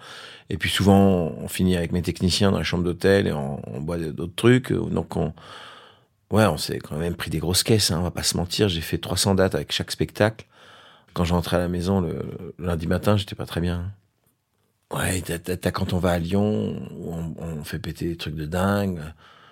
Et 0.50 0.58
puis 0.58 0.70
souvent 0.70 1.32
on 1.40 1.48
finit 1.48 1.76
avec 1.76 1.92
mes 1.92 2.02
techniciens 2.04 2.52
dans 2.52 2.58
la 2.60 2.64
chambre 2.64 2.84
d'hôtel 2.84 3.28
et 3.28 3.34
on, 3.34 3.60
on 3.68 3.82
boit 3.82 3.98
d'autres 3.98 4.36
trucs. 4.36 4.72
Donc 4.72 5.16
on, 5.18 5.34
ouais, 6.32 6.46
on 6.46 6.58
s'est 6.58 6.78
quand 6.80 6.98
même 6.98 7.16
pris 7.16 7.32
des 7.32 7.40
grosses 7.40 7.64
caisses, 7.64 7.92
hein, 7.92 7.98
on 8.00 8.04
va 8.04 8.12
pas 8.12 8.24
se 8.24 8.38
mentir. 8.38 8.70
J'ai 8.70 8.82
fait 8.82 9.00
300 9.00 9.36
dates 9.36 9.56
avec 9.56 9.72
chaque 9.72 9.92
spectacle. 9.92 10.46
Quand 11.14 11.26
je 11.26 11.34
rentrais 11.34 11.58
à 11.58 11.60
la 11.60 11.68
maison 11.68 12.02
le, 12.02 12.20
lundi 12.60 12.88
matin, 12.88 13.18
j'étais 13.18 13.36
pas 13.36 13.46
très 13.46 13.62
bien. 13.62 13.92
Ouais, 14.92 15.22
t'as 15.22 15.72
quand 15.72 15.94
on 15.94 15.98
va 15.98 16.12
à 16.12 16.20
Lyon, 16.20 16.88
on, 17.08 17.34
on 17.38 17.64
fait 17.64 17.80
péter 17.80 18.08
des 18.10 18.16
trucs 18.16 18.36
de 18.36 18.46
dingue. 18.46 19.00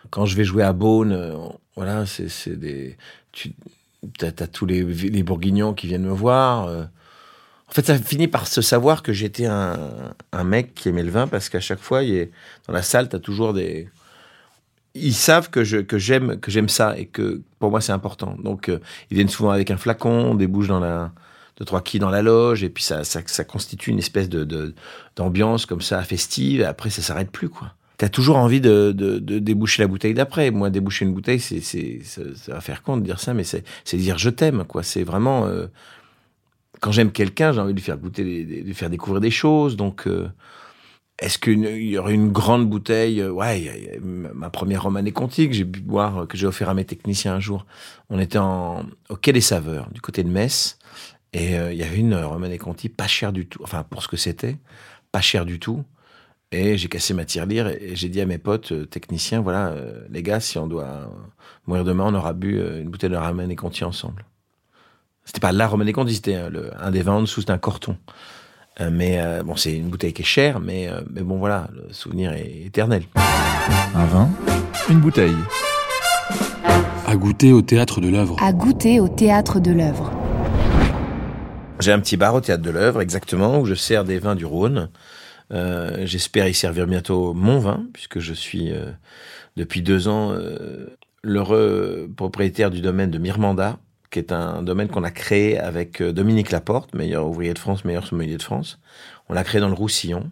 Quand 0.10 0.26
je 0.26 0.36
vais 0.36 0.44
jouer 0.44 0.64
à 0.64 0.74
Beaune, 0.74 1.14
euh, 1.14 1.36
voilà, 1.76 2.06
c'est, 2.06 2.60
des, 2.60 2.98
tu, 3.32 3.54
t'as, 4.18 4.32
tous 4.32 4.66
les, 4.66 4.84
Bourguignons 5.24 5.74
qui 5.74 5.88
viennent 5.88 6.06
me 6.06 6.12
voir. 6.12 6.68
euh. 6.68 6.84
En 7.70 7.74
fait, 7.74 7.86
ça 7.86 7.98
finit 7.98 8.28
par 8.28 8.48
se 8.48 8.62
savoir 8.62 9.02
que 9.02 9.14
j'étais 9.14 9.46
un, 9.46 10.14
mec 10.44 10.74
qui 10.76 10.90
aimait 10.90 11.04
le 11.04 11.12
vin 11.12 11.28
parce 11.28 11.48
qu'à 11.50 11.62
chaque 11.62 11.80
fois, 11.80 12.04
il 12.04 12.14
est, 12.16 12.32
dans 12.68 12.74
la 12.74 12.82
salle, 12.82 13.08
t'as 13.08 13.20
toujours 13.20 13.54
des, 13.54 13.90
ils 14.94 15.14
savent 15.14 15.50
que 15.50 15.64
j'aime 15.64 16.40
que 16.40 16.68
ça 16.68 16.98
et 16.98 17.06
que 17.06 17.42
pour 17.60 17.72
moi 17.72 17.80
c'est 17.82 17.94
important. 17.94 18.36
Donc 18.44 18.68
euh, 18.70 18.80
ils 19.10 19.16
viennent 19.16 19.30
souvent 19.30 19.52
avec 19.52 19.72
un 19.72 19.78
flacon, 19.78 20.36
des 20.36 20.48
bouches 20.48 20.68
dans 20.68 20.82
la 20.82 21.14
deux 21.58 21.66
trois 21.66 21.82
quilles 21.82 22.00
dans 22.00 22.10
la 22.10 22.22
loge 22.22 22.64
et 22.64 22.70
puis 22.70 22.84
ça 22.84 23.04
ça, 23.04 23.44
constitue 23.44 23.92
une 23.92 24.00
espèce 24.00 24.30
de 24.30 24.74
d'ambiance 25.16 25.66
comme 25.66 25.82
ça 25.82 26.02
festive. 26.04 26.62
Et 26.62 26.66
après 26.66 26.90
ça 26.90 27.02
s'arrête 27.02 27.32
plus 27.32 27.50
quoi. 27.50 27.74
T'as 28.02 28.10
toujours 28.10 28.38
envie 28.38 28.62
de, 28.62 28.92
de, 28.92 29.20
déboucher 29.38 29.84
la 29.84 29.88
bouteille 29.88 30.16
d'après. 30.16 30.50
Moi, 30.50 30.72
déboucher 30.72 31.06
une 31.06 31.14
bouteille, 31.14 31.40
c'est, 31.40 31.62
ça, 31.62 32.24
va 32.48 32.60
faire 32.60 32.82
con 32.82 32.98
de 32.98 33.04
dire 33.04 33.20
ça, 33.20 33.36
mais 33.36 33.44
c'est, 33.44 33.64
dire 33.94 34.18
je 34.18 34.32
t'aime, 34.32 34.64
quoi. 34.64 34.82
C'est 34.82 35.04
vraiment, 35.04 35.46
euh, 35.46 35.68
quand 36.80 36.92
j'aime 36.92 37.12
quelqu'un, 37.12 37.52
j'ai 37.52 37.60
envie 37.60 37.74
de 37.74 37.78
lui 37.78 37.84
faire 37.84 38.00
goûter, 38.00 38.64
de 38.64 38.74
faire 38.74 38.90
découvrir 38.90 39.22
des 39.22 39.30
choses. 39.30 39.78
Donc, 39.78 40.08
euh, 40.08 40.28
est-ce 41.20 41.38
qu'il 41.38 41.64
y 41.64 41.96
aurait 42.00 42.16
une 42.16 42.32
grande 42.32 42.68
bouteille 42.68 43.22
euh, 43.22 43.30
Ouais, 43.30 44.00
ma 44.02 44.50
première 44.50 44.82
Romanée 44.82 45.12
Conti 45.12 45.48
que 45.48 45.54
j'ai 45.54 45.64
pu 45.66 45.82
boire, 45.82 46.28
que 46.28 46.40
j'ai 46.40 46.48
offert 46.48 46.70
à 46.70 46.74
mes 46.74 46.86
techniciens 46.86 47.36
un 47.36 47.40
jour. 47.40 47.68
On 48.10 48.18
était 48.18 48.40
en, 48.40 48.84
au 49.10 49.16
Quai 49.16 49.32
des 49.32 49.42
Saveurs, 49.42 49.92
du 49.92 50.02
côté 50.02 50.24
de 50.24 50.30
Metz, 50.30 50.80
et 51.34 51.58
euh, 51.58 51.72
il 51.72 51.80
y 51.80 51.84
avait 51.84 51.98
une 51.98 52.16
Romanée 52.16 52.58
Conti 52.58 52.90
pas 52.90 53.08
chère 53.08 53.32
du 53.34 53.46
tout, 53.48 53.62
enfin 53.64 53.84
pour 53.90 54.04
ce 54.04 54.08
que 54.08 54.18
c'était, 54.18 54.58
pas 55.12 55.22
cher 55.22 55.46
du 55.46 55.60
tout. 55.60 55.84
Et 56.54 56.78
j'ai 56.78 56.90
cassé 56.90 57.14
ma 57.14 57.24
tirelire 57.24 57.68
et 57.70 57.92
et 57.92 57.96
j'ai 57.96 58.10
dit 58.10 58.20
à 58.20 58.26
mes 58.26 58.38
potes 58.38 58.74
euh, 58.74 58.86
techniciens, 58.86 59.40
voilà, 59.40 59.70
euh, 59.70 60.06
les 60.10 60.22
gars, 60.22 60.42
si 60.42 60.58
on 60.58 60.68
doit 60.68 60.84
euh, 60.84 61.06
mourir 61.66 61.86
demain, 61.86 62.06
on 62.08 62.14
aura 62.14 62.34
bu 62.34 62.60
euh, 62.60 62.82
une 62.82 62.90
bouteille 62.90 63.10
de 63.10 63.16
Romanée 63.16 63.56
Conti 63.56 63.86
ensemble. 63.86 64.26
C'était 65.24 65.40
pas 65.40 65.54
la 65.54 65.68
Romanée 65.68 65.94
Conti, 65.94 66.16
c'était 66.16 66.36
euh, 66.36 66.72
un 66.78 66.92
des 66.92 67.02
vins 67.02 67.14
en 67.14 67.22
dessous, 67.22 67.40
c'était 67.42 67.54
un 67.54 67.58
Corton. 67.58 67.96
Euh, 68.80 68.90
mais 68.92 69.20
euh, 69.20 69.44
bon, 69.44 69.56
c'est 69.56 69.76
une 69.76 69.90
bouteille 69.90 70.14
qui 70.14 70.24
est 70.24 70.26
chère, 70.26 70.60
mais, 70.60 70.88
euh, 70.88 71.02
mais 71.10 71.22
bon, 71.22 71.38
voilà, 71.38 71.70
le 71.74 71.94
souvenir 71.94 72.34
est 72.34 72.64
éternel. 72.66 73.04
Un 73.96 74.06
vin, 74.06 74.30
une 74.90 75.00
bouteille. 75.00 75.36
À 77.08 77.16
goûter 77.16 77.54
au 77.54 77.62
théâtre 77.62 78.02
de 78.02 78.10
l'œuvre. 78.10 78.38
À 78.42 78.54
goûter 78.54 79.00
au 79.00 79.10
théâtre 79.10 79.60
de 79.60 79.72
l'œuvre. 79.72 80.12
J'ai 81.82 81.92
un 81.92 82.00
petit 82.00 82.16
bar 82.16 82.36
au 82.36 82.42
théâtre 82.42 82.62
de 82.62 82.70
l'œuvre, 82.70 83.02
exactement, 83.02 83.60
où 83.60 83.66
je 83.66 83.74
sers 83.74 84.04
des 84.04 84.20
vins 84.20 84.36
du 84.36 84.46
Rhône. 84.46 84.90
Euh, 85.52 86.06
J'espère 86.06 86.48
y 86.48 86.54
servir 86.54 86.86
bientôt 86.86 87.34
mon 87.34 87.58
vin, 87.58 87.88
puisque 87.92 88.20
je 88.20 88.34
suis 88.34 88.72
euh, 88.72 88.92
depuis 89.58 89.82
deux 89.82 90.08
ans 90.08 90.32
euh, 90.32 90.96
l'heureux 91.24 92.08
propriétaire 92.16 92.70
du 92.70 92.82
domaine 92.82 93.10
de 93.10 93.18
Mirmanda, 93.18 93.80
qui 94.12 94.20
est 94.20 94.32
un 94.32 94.62
domaine 94.62 94.90
qu'on 94.90 95.04
a 95.04 95.10
créé 95.10 95.58
avec 95.58 96.04
Dominique 96.04 96.52
Laporte, 96.52 96.94
meilleur 96.94 97.26
ouvrier 97.26 97.56
de 97.56 97.60
France, 97.60 97.84
meilleur 97.84 98.06
sommelier 98.06 98.38
de 98.38 98.44
France. 98.44 98.78
On 99.28 99.34
l'a 99.34 99.44
créé 99.44 99.60
dans 99.60 99.70
le 99.70 99.74
Roussillon. 99.74 100.30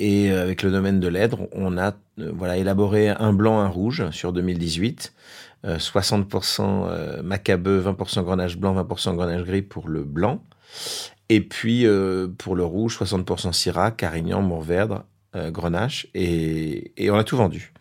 Et 0.00 0.30
avec 0.30 0.62
le 0.62 0.70
domaine 0.70 1.00
de 1.00 1.08
l'Èdre, 1.08 1.48
on 1.52 1.76
a 1.76 1.92
voilà 2.16 2.56
élaboré 2.56 3.08
un 3.08 3.32
blanc, 3.32 3.60
un 3.60 3.68
rouge 3.68 4.10
sur 4.10 4.32
2018. 4.32 5.12
Euh, 5.64 5.78
60% 5.78 6.86
euh, 6.88 7.22
macabeu, 7.22 7.82
20% 7.82 8.22
grenache 8.22 8.56
blanc, 8.56 8.74
20% 8.80 9.16
grenache 9.16 9.42
gris 9.42 9.62
pour 9.62 9.88
le 9.88 10.04
blanc. 10.04 10.44
Et 11.28 11.40
puis 11.40 11.86
euh, 11.86 12.28
pour 12.38 12.56
le 12.56 12.64
rouge, 12.64 12.98
60% 12.98 13.52
Syrah, 13.52 13.90
Carignan, 13.90 14.42
Mourvèdre, 14.42 15.04
euh, 15.36 15.50
Grenache. 15.50 16.06
Et, 16.14 16.92
on 17.10 17.16
a 17.16 17.24
tout 17.24 17.36
vendu. 17.36 17.72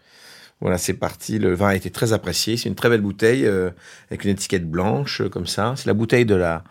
Voilà, 0.60 0.77
c'est 0.77 0.94
parti. 0.94 1.39
Le 1.39 1.53
vin 1.53 1.67
a 1.67 1.75
été 1.75 1.91
très 1.91 2.13
apprécié. 2.13 2.58
C'est 2.58 2.70
une 2.70 2.75
très 2.75 2.89
belle 2.89 3.01
bouteille 3.01 3.46
euh, 3.46 3.70
avec 4.10 4.25
une 4.25 4.32
étiquette 4.32 4.70
blanche 4.70 5.22
comme 5.29 5.48
ça. 5.48 5.74
C'est 5.77 5.88
la 5.88 5.94
bouteille 5.94 6.25
de 6.25 6.36
la, 6.36 6.63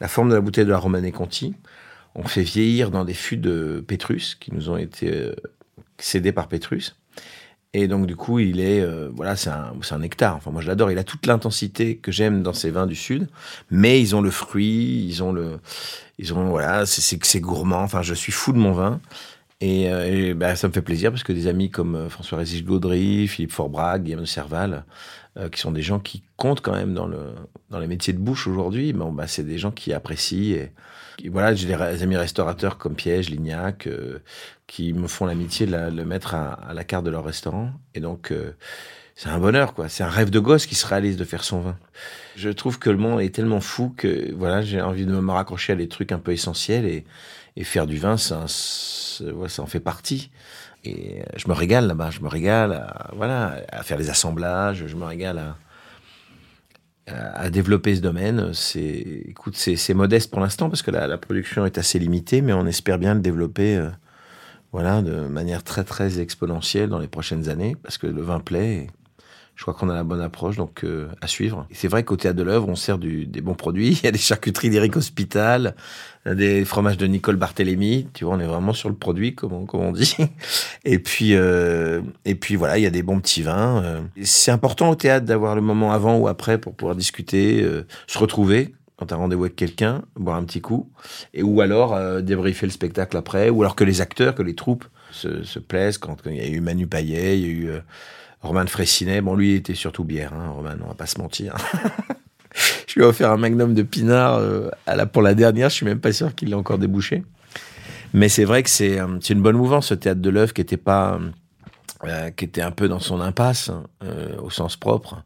la 0.00 0.08
forme 0.08 0.28
de 0.28 0.34
la 0.34 0.40
bouteille 0.40 0.66
de 0.66 0.70
la 0.70 0.78
Romanée 0.78 1.12
Conti. 1.12 1.54
On 2.14 2.24
fait 2.24 2.42
vieillir 2.42 2.90
dans 2.90 3.04
des 3.04 3.14
fûts 3.14 3.36
de 3.36 3.84
Pétrus 3.86 4.34
qui 4.34 4.52
nous 4.52 4.68
ont 4.68 4.76
été 4.76 5.32
cédés 5.98 6.32
par 6.32 6.48
Pétrus. 6.48 6.99
Et 7.72 7.86
donc 7.86 8.06
du 8.06 8.16
coup, 8.16 8.40
il 8.40 8.60
est 8.60 8.80
euh, 8.80 9.10
voilà, 9.14 9.36
c'est 9.36 9.50
un, 9.50 9.72
un 9.90 9.98
nectar. 9.98 10.36
Enfin, 10.36 10.50
moi, 10.50 10.60
je 10.60 10.66
l'adore. 10.66 10.90
Il 10.90 10.98
a 10.98 11.04
toute 11.04 11.26
l'intensité 11.26 11.96
que 11.96 12.10
j'aime 12.10 12.42
dans 12.42 12.52
ces 12.52 12.70
vins 12.70 12.86
du 12.86 12.96
sud, 12.96 13.28
mais 13.70 14.00
ils 14.00 14.16
ont 14.16 14.20
le 14.20 14.30
fruit, 14.30 15.04
ils 15.06 15.22
ont 15.22 15.32
le, 15.32 15.60
ils 16.18 16.34
ont 16.34 16.48
voilà, 16.48 16.84
c'est 16.86 17.40
gourmand. 17.40 17.82
Enfin, 17.82 18.02
je 18.02 18.14
suis 18.14 18.32
fou 18.32 18.52
de 18.52 18.58
mon 18.58 18.72
vin. 18.72 19.00
Et, 19.60 19.90
euh, 19.90 20.30
et, 20.30 20.34
bah, 20.34 20.56
ça 20.56 20.68
me 20.68 20.72
fait 20.72 20.82
plaisir 20.82 21.10
parce 21.10 21.22
que 21.22 21.32
des 21.32 21.46
amis 21.46 21.70
comme 21.70 21.94
euh, 21.94 22.08
François 22.08 22.38
Régis 22.38 22.64
Gaudry, 22.64 23.28
Philippe 23.28 23.52
Forbrac, 23.52 24.02
Guillaume 24.02 24.24
Serval, 24.24 24.84
euh, 25.36 25.48
qui 25.48 25.60
sont 25.60 25.72
des 25.72 25.82
gens 25.82 25.98
qui 25.98 26.22
comptent 26.36 26.60
quand 26.60 26.74
même 26.74 26.94
dans 26.94 27.06
le 27.06 27.34
dans 27.70 27.78
les 27.78 27.86
métiers 27.86 28.12
de 28.12 28.18
bouche 28.18 28.46
aujourd'hui, 28.46 28.92
bon 28.92 29.12
bah 29.12 29.26
c'est 29.26 29.44
des 29.44 29.58
gens 29.58 29.70
qui 29.70 29.92
apprécient 29.92 30.56
et, 30.56 30.72
voilà, 31.28 31.54
j'ai 31.54 31.66
des 31.66 32.02
amis 32.02 32.16
restaurateurs 32.16 32.78
comme 32.78 32.94
Piège, 32.94 33.28
Lignac, 33.28 33.86
euh, 33.86 34.20
qui 34.66 34.94
me 34.94 35.06
font 35.06 35.26
l'amitié 35.26 35.66
de 35.66 35.76
le 35.76 36.04
mettre 36.06 36.34
à, 36.34 36.52
à 36.52 36.72
la 36.72 36.82
carte 36.82 37.04
de 37.04 37.10
leur 37.10 37.24
restaurant. 37.24 37.72
Et 37.94 38.00
donc 38.00 38.32
euh, 38.32 38.52
c'est 39.14 39.28
un 39.28 39.38
bonheur 39.38 39.74
quoi, 39.74 39.88
c'est 39.88 40.02
un 40.02 40.08
rêve 40.08 40.30
de 40.30 40.40
gosse 40.40 40.66
qui 40.66 40.74
se 40.74 40.86
réalise 40.86 41.16
de 41.16 41.24
faire 41.24 41.44
son 41.44 41.60
vin. 41.60 41.76
Je 42.36 42.48
trouve 42.48 42.78
que 42.78 42.88
le 42.88 42.96
monde 42.96 43.20
est 43.20 43.34
tellement 43.34 43.60
fou 43.60 43.92
que 43.96 44.32
voilà, 44.34 44.62
j'ai 44.62 44.80
envie 44.80 45.04
de 45.04 45.12
me 45.12 45.32
raccrocher 45.32 45.74
à 45.74 45.76
des 45.76 45.88
trucs 45.88 46.12
un 46.12 46.18
peu 46.18 46.32
essentiels 46.32 46.86
et 46.86 47.04
et 47.56 47.64
faire 47.64 47.86
du 47.86 47.98
vin, 47.98 48.16
ça, 48.16 48.44
ça, 48.46 49.24
ça 49.48 49.62
en 49.62 49.66
fait 49.66 49.80
partie. 49.80 50.30
Et 50.84 51.20
euh, 51.20 51.24
je 51.36 51.48
me 51.48 51.52
régale 51.52 51.86
là-bas, 51.86 52.10
je 52.10 52.20
me 52.20 52.28
régale 52.28 52.72
à, 52.72 53.10
voilà, 53.14 53.62
à 53.70 53.82
faire 53.82 53.98
des 53.98 54.10
assemblages, 54.10 54.86
je 54.86 54.96
me 54.96 55.04
régale 55.04 55.54
à, 57.06 57.50
développer 57.50 57.96
ce 57.96 58.00
domaine. 58.00 58.52
C'est, 58.54 58.80
écoute, 59.26 59.56
c'est, 59.56 59.94
modeste 59.94 60.30
pour 60.30 60.40
l'instant 60.40 60.68
parce 60.68 60.82
que 60.82 60.90
la, 60.90 61.18
production 61.18 61.66
est 61.66 61.78
assez 61.78 61.98
limitée, 61.98 62.40
mais 62.40 62.52
on 62.52 62.66
espère 62.66 62.98
bien 62.98 63.14
le 63.14 63.20
développer, 63.20 63.76
euh, 63.76 63.90
voilà, 64.72 65.02
de 65.02 65.26
manière 65.26 65.64
très 65.64 65.84
très 65.84 66.20
exponentielle 66.20 66.88
dans 66.88 66.98
les 66.98 67.08
prochaines 67.08 67.48
années 67.48 67.76
parce 67.82 67.98
que 67.98 68.06
le 68.06 68.22
vin 68.22 68.40
plaît. 68.40 68.86
Je 69.60 69.64
crois 69.66 69.74
qu'on 69.74 69.90
a 69.90 69.94
la 69.94 70.04
bonne 70.04 70.22
approche, 70.22 70.56
donc 70.56 70.84
euh, 70.84 71.08
à 71.20 71.26
suivre. 71.26 71.66
C'est 71.70 71.86
vrai 71.86 72.02
qu'au 72.02 72.16
théâtre 72.16 72.38
de 72.38 72.42
l'œuvre, 72.42 72.66
on 72.66 72.76
sert 72.76 72.96
du, 72.96 73.26
des 73.26 73.42
bons 73.42 73.52
produits. 73.52 73.90
Il 74.02 74.04
y 74.04 74.06
a 74.06 74.10
des 74.10 74.16
charcuteries 74.16 74.70
d'Éric 74.70 74.96
Hospital, 74.96 75.74
des 76.24 76.64
fromages 76.64 76.96
de 76.96 77.06
Nicole 77.06 77.36
Barthélémy. 77.36 78.08
Tu 78.14 78.24
vois, 78.24 78.36
on 78.36 78.40
est 78.40 78.46
vraiment 78.46 78.72
sur 78.72 78.88
le 78.88 78.94
produit, 78.94 79.34
comme 79.34 79.52
on, 79.52 79.66
comme 79.66 79.80
on 79.80 79.92
dit. 79.92 80.16
Et 80.86 80.98
puis, 80.98 81.34
euh, 81.34 82.00
et 82.24 82.36
puis 82.36 82.56
voilà, 82.56 82.78
il 82.78 82.84
y 82.84 82.86
a 82.86 82.90
des 82.90 83.02
bons 83.02 83.20
petits 83.20 83.42
vins. 83.42 83.84
euh. 83.84 84.00
C'est 84.22 84.50
important 84.50 84.88
au 84.88 84.94
théâtre 84.94 85.26
d'avoir 85.26 85.54
le 85.54 85.60
moment 85.60 85.92
avant 85.92 86.16
ou 86.16 86.26
après 86.26 86.56
pour 86.56 86.74
pouvoir 86.74 86.96
discuter, 86.96 87.62
euh, 87.62 87.86
se 88.06 88.16
retrouver 88.18 88.74
quand 88.96 89.06
tu 89.06 89.14
as 89.14 89.18
rendez-vous 89.18 89.44
avec 89.44 89.56
quelqu'un, 89.56 90.04
boire 90.16 90.36
un 90.36 90.44
petit 90.44 90.62
coup, 90.62 90.90
et 91.34 91.42
ou 91.42 91.60
alors 91.60 91.94
euh, 91.94 92.22
débriefer 92.22 92.64
le 92.64 92.72
spectacle 92.72 93.14
après, 93.18 93.50
ou 93.50 93.60
alors 93.60 93.76
que 93.76 93.84
les 93.84 94.00
acteurs, 94.00 94.34
que 94.34 94.42
les 94.42 94.54
troupes 94.54 94.86
se, 95.10 95.42
se 95.42 95.58
plaisent. 95.58 95.98
Quand, 95.98 96.16
il 96.24 96.36
y 96.36 96.40
a 96.40 96.48
eu 96.48 96.60
Manu 96.60 96.86
Payet, 96.86 97.38
il 97.38 97.42
y 97.42 97.44
a 97.44 97.48
eu 97.48 97.70
Roman 98.42 98.66
Fressinet. 98.66 99.20
Bon, 99.20 99.34
lui, 99.34 99.52
il 99.52 99.56
était 99.56 99.74
surtout 99.74 100.04
bière, 100.04 100.32
hein, 100.32 100.50
Roman, 100.50 100.76
on 100.82 100.88
va 100.88 100.94
pas 100.94 101.06
se 101.06 101.18
mentir. 101.18 101.54
je 102.86 102.94
lui 102.94 103.02
ai 103.02 103.04
offert 103.04 103.30
un 103.30 103.36
magnum 103.36 103.74
de 103.74 103.82
pinard 103.82 104.36
euh, 104.36 104.70
pour 105.12 105.22
la 105.22 105.34
dernière, 105.34 105.68
je 105.68 105.76
suis 105.76 105.86
même 105.86 106.00
pas 106.00 106.12
sûr 106.12 106.34
qu'il 106.34 106.48
l'ait 106.48 106.54
encore 106.54 106.78
débouché. 106.78 107.22
Mais 108.12 108.28
c'est 108.28 108.44
vrai 108.44 108.62
que 108.62 108.70
c'est 108.70 108.98
euh, 108.98 109.18
une 109.28 109.42
bonne 109.42 109.56
mouvance, 109.56 109.88
ce 109.88 109.94
théâtre 109.94 110.20
de 110.20 110.30
l'œuvre 110.30 110.52
qui 110.52 110.60
était 110.60 110.76
pas, 110.76 111.20
euh, 112.04 112.30
qui 112.30 112.44
était 112.44 112.62
un 112.62 112.72
peu 112.72 112.88
dans 112.88 112.98
son 112.98 113.20
impasse, 113.20 113.68
hein, 113.68 113.84
au 114.42 114.50
sens 114.50 114.76
propre, 114.76 115.22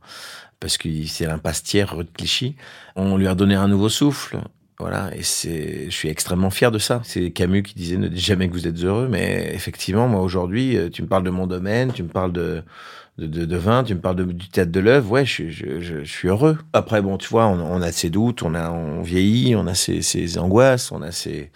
parce 0.61 0.77
que 0.77 0.89
c'est 1.07 1.27
l'impasse 1.27 1.63
tiers 1.63 1.95
rue 1.95 2.05
de 2.05 2.11
Clichy. 2.11 2.57
On 2.97 3.17
lui 3.17 3.29
a 3.29 3.35
donné 3.35 3.55
un 3.55 3.69
nouveau 3.69 3.89
souffle. 3.89 4.39
Voilà, 4.81 5.15
et 5.15 5.23
c'est, 5.23 5.85
je 5.85 5.95
suis 5.95 6.09
extrêmement 6.09 6.51
fier 6.51 6.73
de 6.73 6.81
ça. 6.81 7.01
C'est 7.05 7.31
Camus 7.31 7.63
qui 7.63 7.75
disait 7.75 7.97
ne 7.97 8.09
dites 8.09 8.25
jamais 8.25 8.49
que 8.49 8.55
vous 8.55 8.67
êtes 8.67 8.83
heureux, 8.83 9.07
mais 9.09 9.53
effectivement, 9.55 10.09
moi 10.09 10.21
aujourd'hui, 10.21 10.77
tu 10.93 11.03
me 11.03 11.07
parles 11.07 11.23
de 11.23 11.31
mon 11.31 11.47
domaine, 11.47 11.93
tu 11.93 12.03
me 12.03 12.09
parles 12.09 12.33
de, 12.33 12.65
de, 13.19 13.27
de, 13.27 13.45
de 13.45 13.57
vin, 13.57 13.85
tu 13.85 13.95
me 13.95 14.01
parles 14.01 14.17
de, 14.17 14.25
du 14.25 14.49
théâtre 14.49 14.73
de 14.73 14.81
l'œuvre, 14.81 15.11
ouais, 15.13 15.25
je, 15.25 15.49
je, 15.49 15.81
je, 15.81 16.03
je 16.03 16.11
suis 16.11 16.29
heureux. 16.29 16.59
Après, 16.73 17.01
bon, 17.01 17.17
tu 17.17 17.29
vois, 17.29 17.47
on, 17.47 17.61
on 17.61 17.81
a 17.81 17.93
ses 17.93 18.11
doutes, 18.11 18.43
on 18.43 18.55
a, 18.55 18.71
on 18.71 19.03
vieillit, 19.03 19.55
on 19.55 19.67
a 19.67 19.75
ses, 19.75 20.03
ses 20.03 20.39
angoisses, 20.39 20.91
on 20.91 21.01
a 21.01 21.13
ses. 21.13 21.53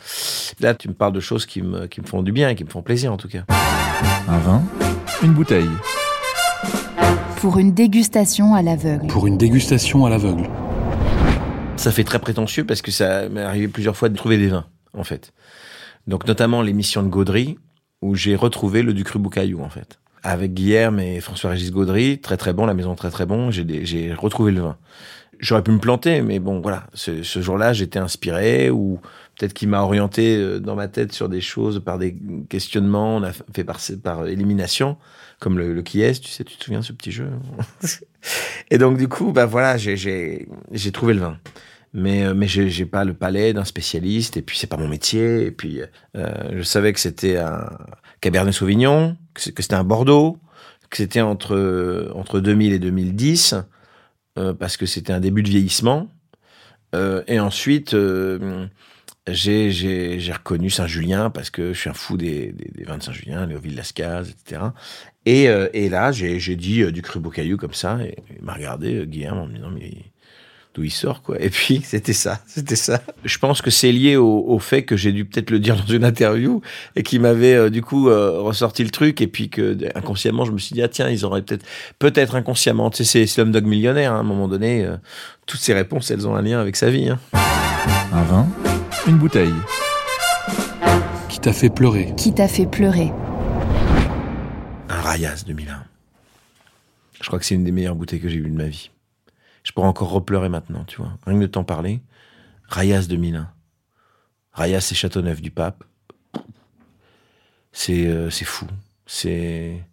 Là, 0.61 0.75
tu 0.75 0.88
me 0.88 0.94
parles 0.94 1.12
de 1.12 1.21
choses 1.21 1.47
qui 1.47 1.62
me, 1.62 1.87
qui 1.87 2.01
me 2.01 2.07
font 2.07 2.23
du 2.23 2.31
bien, 2.31 2.49
et 2.51 2.55
qui 2.55 2.64
me 2.64 2.71
font 2.71 2.83
plaisir 2.83 3.12
en 3.12 3.16
tout 3.16 3.29
cas. 3.29 3.44
Un 4.29 4.38
vin, 4.38 4.62
une 5.23 5.33
bouteille. 5.33 5.68
Pour 7.40 7.59
une 7.59 7.73
dégustation 7.73 8.55
à 8.55 8.62
l'aveugle. 8.62 9.07
Pour 9.09 9.27
une 9.27 9.38
dégustation 9.38 10.07
à 10.07 10.11
l'aveugle. 10.11 10.49
Ça 11.77 11.92
fait 11.92 12.05
très 12.05 12.18
prétentieux 12.18 12.64
parce 12.64 12.83
que 12.83 12.90
ça 12.90 13.29
m'est 13.29 13.42
arrivé 13.42 13.68
plusieurs 13.68 13.97
fois 13.97 14.09
de 14.09 14.16
trouver 14.16 14.38
des 14.38 14.49
vins, 14.49 14.66
en 14.94 15.05
fait. 15.05 15.33
Donc, 16.09 16.27
notamment 16.27 16.62
l'émission 16.62 17.03
de 17.03 17.09
Gaudry, 17.09 17.59
où 18.03 18.14
j'ai 18.14 18.35
retrouvé 18.35 18.83
le 18.83 18.92
Ducru 18.94 19.18
Boucaillou, 19.18 19.61
en 19.62 19.68
fait. 19.68 20.01
Avec 20.22 20.54
Guilherme 20.54 21.00
et 21.00 21.20
François-Régis 21.20 21.70
Gaudry, 21.70 22.18
très 22.18 22.37
très 22.37 22.52
bon, 22.52 22.66
la 22.66 22.74
maison 22.74 22.94
très 22.94 23.11
très 23.11 23.26
bon, 23.26 23.50
j'ai 23.50 24.12
retrouvé 24.14 24.52
le 24.52 24.62
vin. 24.62 24.76
J'aurais 25.40 25.62
pu 25.62 25.70
me 25.70 25.78
planter, 25.78 26.20
mais 26.20 26.40
bon, 26.40 26.61
voilà. 26.61 26.88
Ce, 26.94 27.22
jour-là, 27.22 27.72
j'étais 27.72 28.00
inspiré, 28.00 28.70
ou 28.70 29.00
peut-être 29.38 29.54
qu'il 29.54 29.68
m'a 29.68 29.83
orienté 29.83 30.37
euh, 30.37 30.59
dans 30.59 30.74
ma 30.74 30.88
tête 30.88 31.12
sur 31.12 31.28
des 31.28 31.40
choses 31.40 31.81
par 31.85 31.96
des 31.98 32.16
questionnements, 32.48 33.18
on 33.18 33.22
a 33.22 33.31
fait 33.33 33.64
par, 34.02 34.26
élimination, 34.26 34.96
comme 35.38 35.57
le, 35.57 35.72
le 35.72 35.83
qui 35.83 36.02
est, 36.02 36.20
tu 36.20 36.28
sais, 36.28 36.42
tu 36.42 36.57
te 36.57 36.64
souviens 36.64 36.81
de 36.81 36.85
ce 36.85 36.92
petit 36.92 37.12
jeu? 37.12 37.31
Et 38.70 38.78
donc, 38.78 38.98
du 38.98 39.07
coup, 39.07 39.33
bah 39.33 39.46
voilà, 39.46 39.76
j'ai- 39.76 40.48
trouvé 40.92 41.14
le 41.14 41.20
vin. 41.20 41.38
Mais 41.94 42.24
euh, 42.24 42.35
mais 42.35 42.46
j'ai 42.46 42.85
pas 42.85 43.04
le 43.04 43.14
palais 43.14 43.54
d'un 43.54 43.64
spécialiste 43.64 44.37
et 44.37 44.42
puis 44.42 44.59
c'est 44.59 44.66
pas 44.66 44.76
mon 44.76 44.88
métier 44.88 45.46
et 45.46 45.50
puis 45.50 45.81
euh, 46.16 46.59
je 46.59 46.62
savais 46.62 46.92
que 46.92 47.00
c'était 47.00 47.38
un 47.38 47.66
Cabernet 48.20 48.52
Sauvignon 48.52 49.16
que 49.35 49.40
c'était 49.40 49.74
un 49.74 49.85
Bordeaux 49.85 50.38
que 50.90 50.96
c'était 50.96 51.20
entre 51.20 52.11
entre 52.14 52.40
2000 52.40 52.72
et 52.72 52.78
2010 52.78 53.54
euh, 54.38 54.54
parce 54.54 54.76
que 54.76 54.87
c'était 54.87 55.12
un 55.12 55.20
début 55.20 55.42
de 55.42 55.48
vieillissement. 55.48 56.09
Euh, 56.94 57.22
et 57.26 57.38
ensuite 57.40 57.92
euh, 57.94 58.66
j'ai 59.26 60.33
reconnu 60.33 60.70
Saint-Julien 60.70 61.28
parce 61.28 61.50
que 61.50 61.74
je 61.74 61.78
suis 61.78 61.90
un 61.90 61.94
fou 61.94 62.16
des 62.16 62.54
vins 62.87 62.96
de 62.96 63.02
Saint-Julien 63.02 63.44
Léoville 63.44 63.74
Lascaz 63.74 64.31
etc 64.31 64.62
et 65.26 65.44
et 65.74 65.90
là 65.90 66.12
j'ai 66.12 66.57
dit 66.57 66.90
du 66.90 67.02
cru 67.02 67.20
Boucaillou 67.20 67.59
comme 67.59 67.74
ça 67.74 67.98
et 68.02 68.16
il 68.38 68.42
m'a 68.42 68.54
regardé 68.54 69.07
Guillaume 69.07 69.37
en 69.37 69.46
me 69.46 69.54
disant 69.54 69.70
mais 69.70 69.92
d'où 70.79 70.85
il 70.85 70.91
sort 70.91 71.23
quoi. 71.23 71.41
Et 71.41 71.51
puis 71.51 71.83
c'était 71.85 72.12
ça, 72.12 72.41
c'était 72.47 72.77
ça. 72.77 73.03
Je 73.25 73.38
pense 73.38 73.62
que 73.62 73.71
c'est 73.71 73.91
lié 73.91 74.17
au, 74.17 74.45
au 74.47 74.59
fait 74.59 74.85
que 74.85 74.97
j'ai 74.97 75.12
dû 75.12 75.25
peut-être 75.25 75.51
le 75.51 75.59
dire 75.59 75.77
dans 75.77 75.93
une 75.93 76.05
interview 76.05 76.61
et 76.95 77.03
qui 77.03 77.19
m'avait 77.19 77.55
euh, 77.55 77.71
du 77.71 77.83
coup 77.83 78.09
euh, 78.09 78.41
ressorti 78.41 78.85
le 78.85 78.91
truc 78.91 79.21
et 79.21 79.27
puis 79.27 79.51
que 79.51 79.77
inconsciemment 79.97 80.45
je 80.45 80.53
me 80.53 80.59
suis 80.59 80.75
dit 80.75 80.83
ah 80.83 80.88
tiens 80.88 81.09
ils 81.09 81.25
auraient 81.25 81.43
peut-être 81.43 81.67
peut-être 81.99 82.37
inconsciemment 82.37 82.91
tu 82.91 82.99
sais 82.99 83.05
c'est 83.05 83.27
Slumdog 83.27 83.64
Millionnaire 83.64 84.12
hein, 84.12 84.17
à 84.17 84.21
un 84.21 84.25
moment 84.25 84.49
donné 84.49 84.85
euh, 84.85 84.97
toutes 85.47 85.61
ces 85.61 85.75
réponses 85.75 86.11
elles 86.11 86.29
ont 86.29 86.37
un 86.37 86.43
lien 86.43 86.61
avec 86.61 86.77
sa 86.77 86.91
vie. 86.91 87.09
Hein. 87.09 87.19
Un 88.12 88.23
vin, 88.23 88.49
une 89.07 89.19
bouteille. 89.19 89.53
Qui 91.29 91.41
t'a 91.41 91.53
fait 91.53 91.71
pleurer. 91.71 92.14
Qui 92.17 92.33
t'a 92.33 92.49
fait 92.49 92.67
pleurer 92.67 93.12
Un 94.88 95.01
Rayas 95.03 95.45
2001. 95.47 95.85
Je 97.21 97.27
crois 97.27 97.38
que 97.38 97.45
c'est 97.45 97.55
une 97.55 97.64
des 97.64 97.73
meilleures 97.73 97.97
bouteilles 97.97 98.21
que 98.21 98.29
j'ai 98.29 98.37
eues 98.37 98.49
de 98.49 98.57
ma 98.57 98.67
vie. 98.69 98.91
Je 99.68 99.74
pourrais 99.74 99.87
encore 99.87 100.09
repleurer 100.09 100.48
maintenant, 100.48 100.85
tu 100.85 100.96
vois. 100.96 101.12
Rien 101.26 101.37
que 101.37 101.42
de 101.42 101.46
t'en 101.46 101.62
parler. 101.62 102.00
Rayas 102.68 103.02
2001. 103.07 103.52
Rayas, 104.54 104.81
c'est 104.81 104.94
Châteauneuf 104.94 105.42
du 105.42 105.50
Pape. 105.50 105.85
C'est 107.70 108.07
euh, 108.07 108.31
fou. 108.31 108.66
C'est 109.04 109.85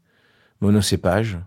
monocépage. 0.62 1.38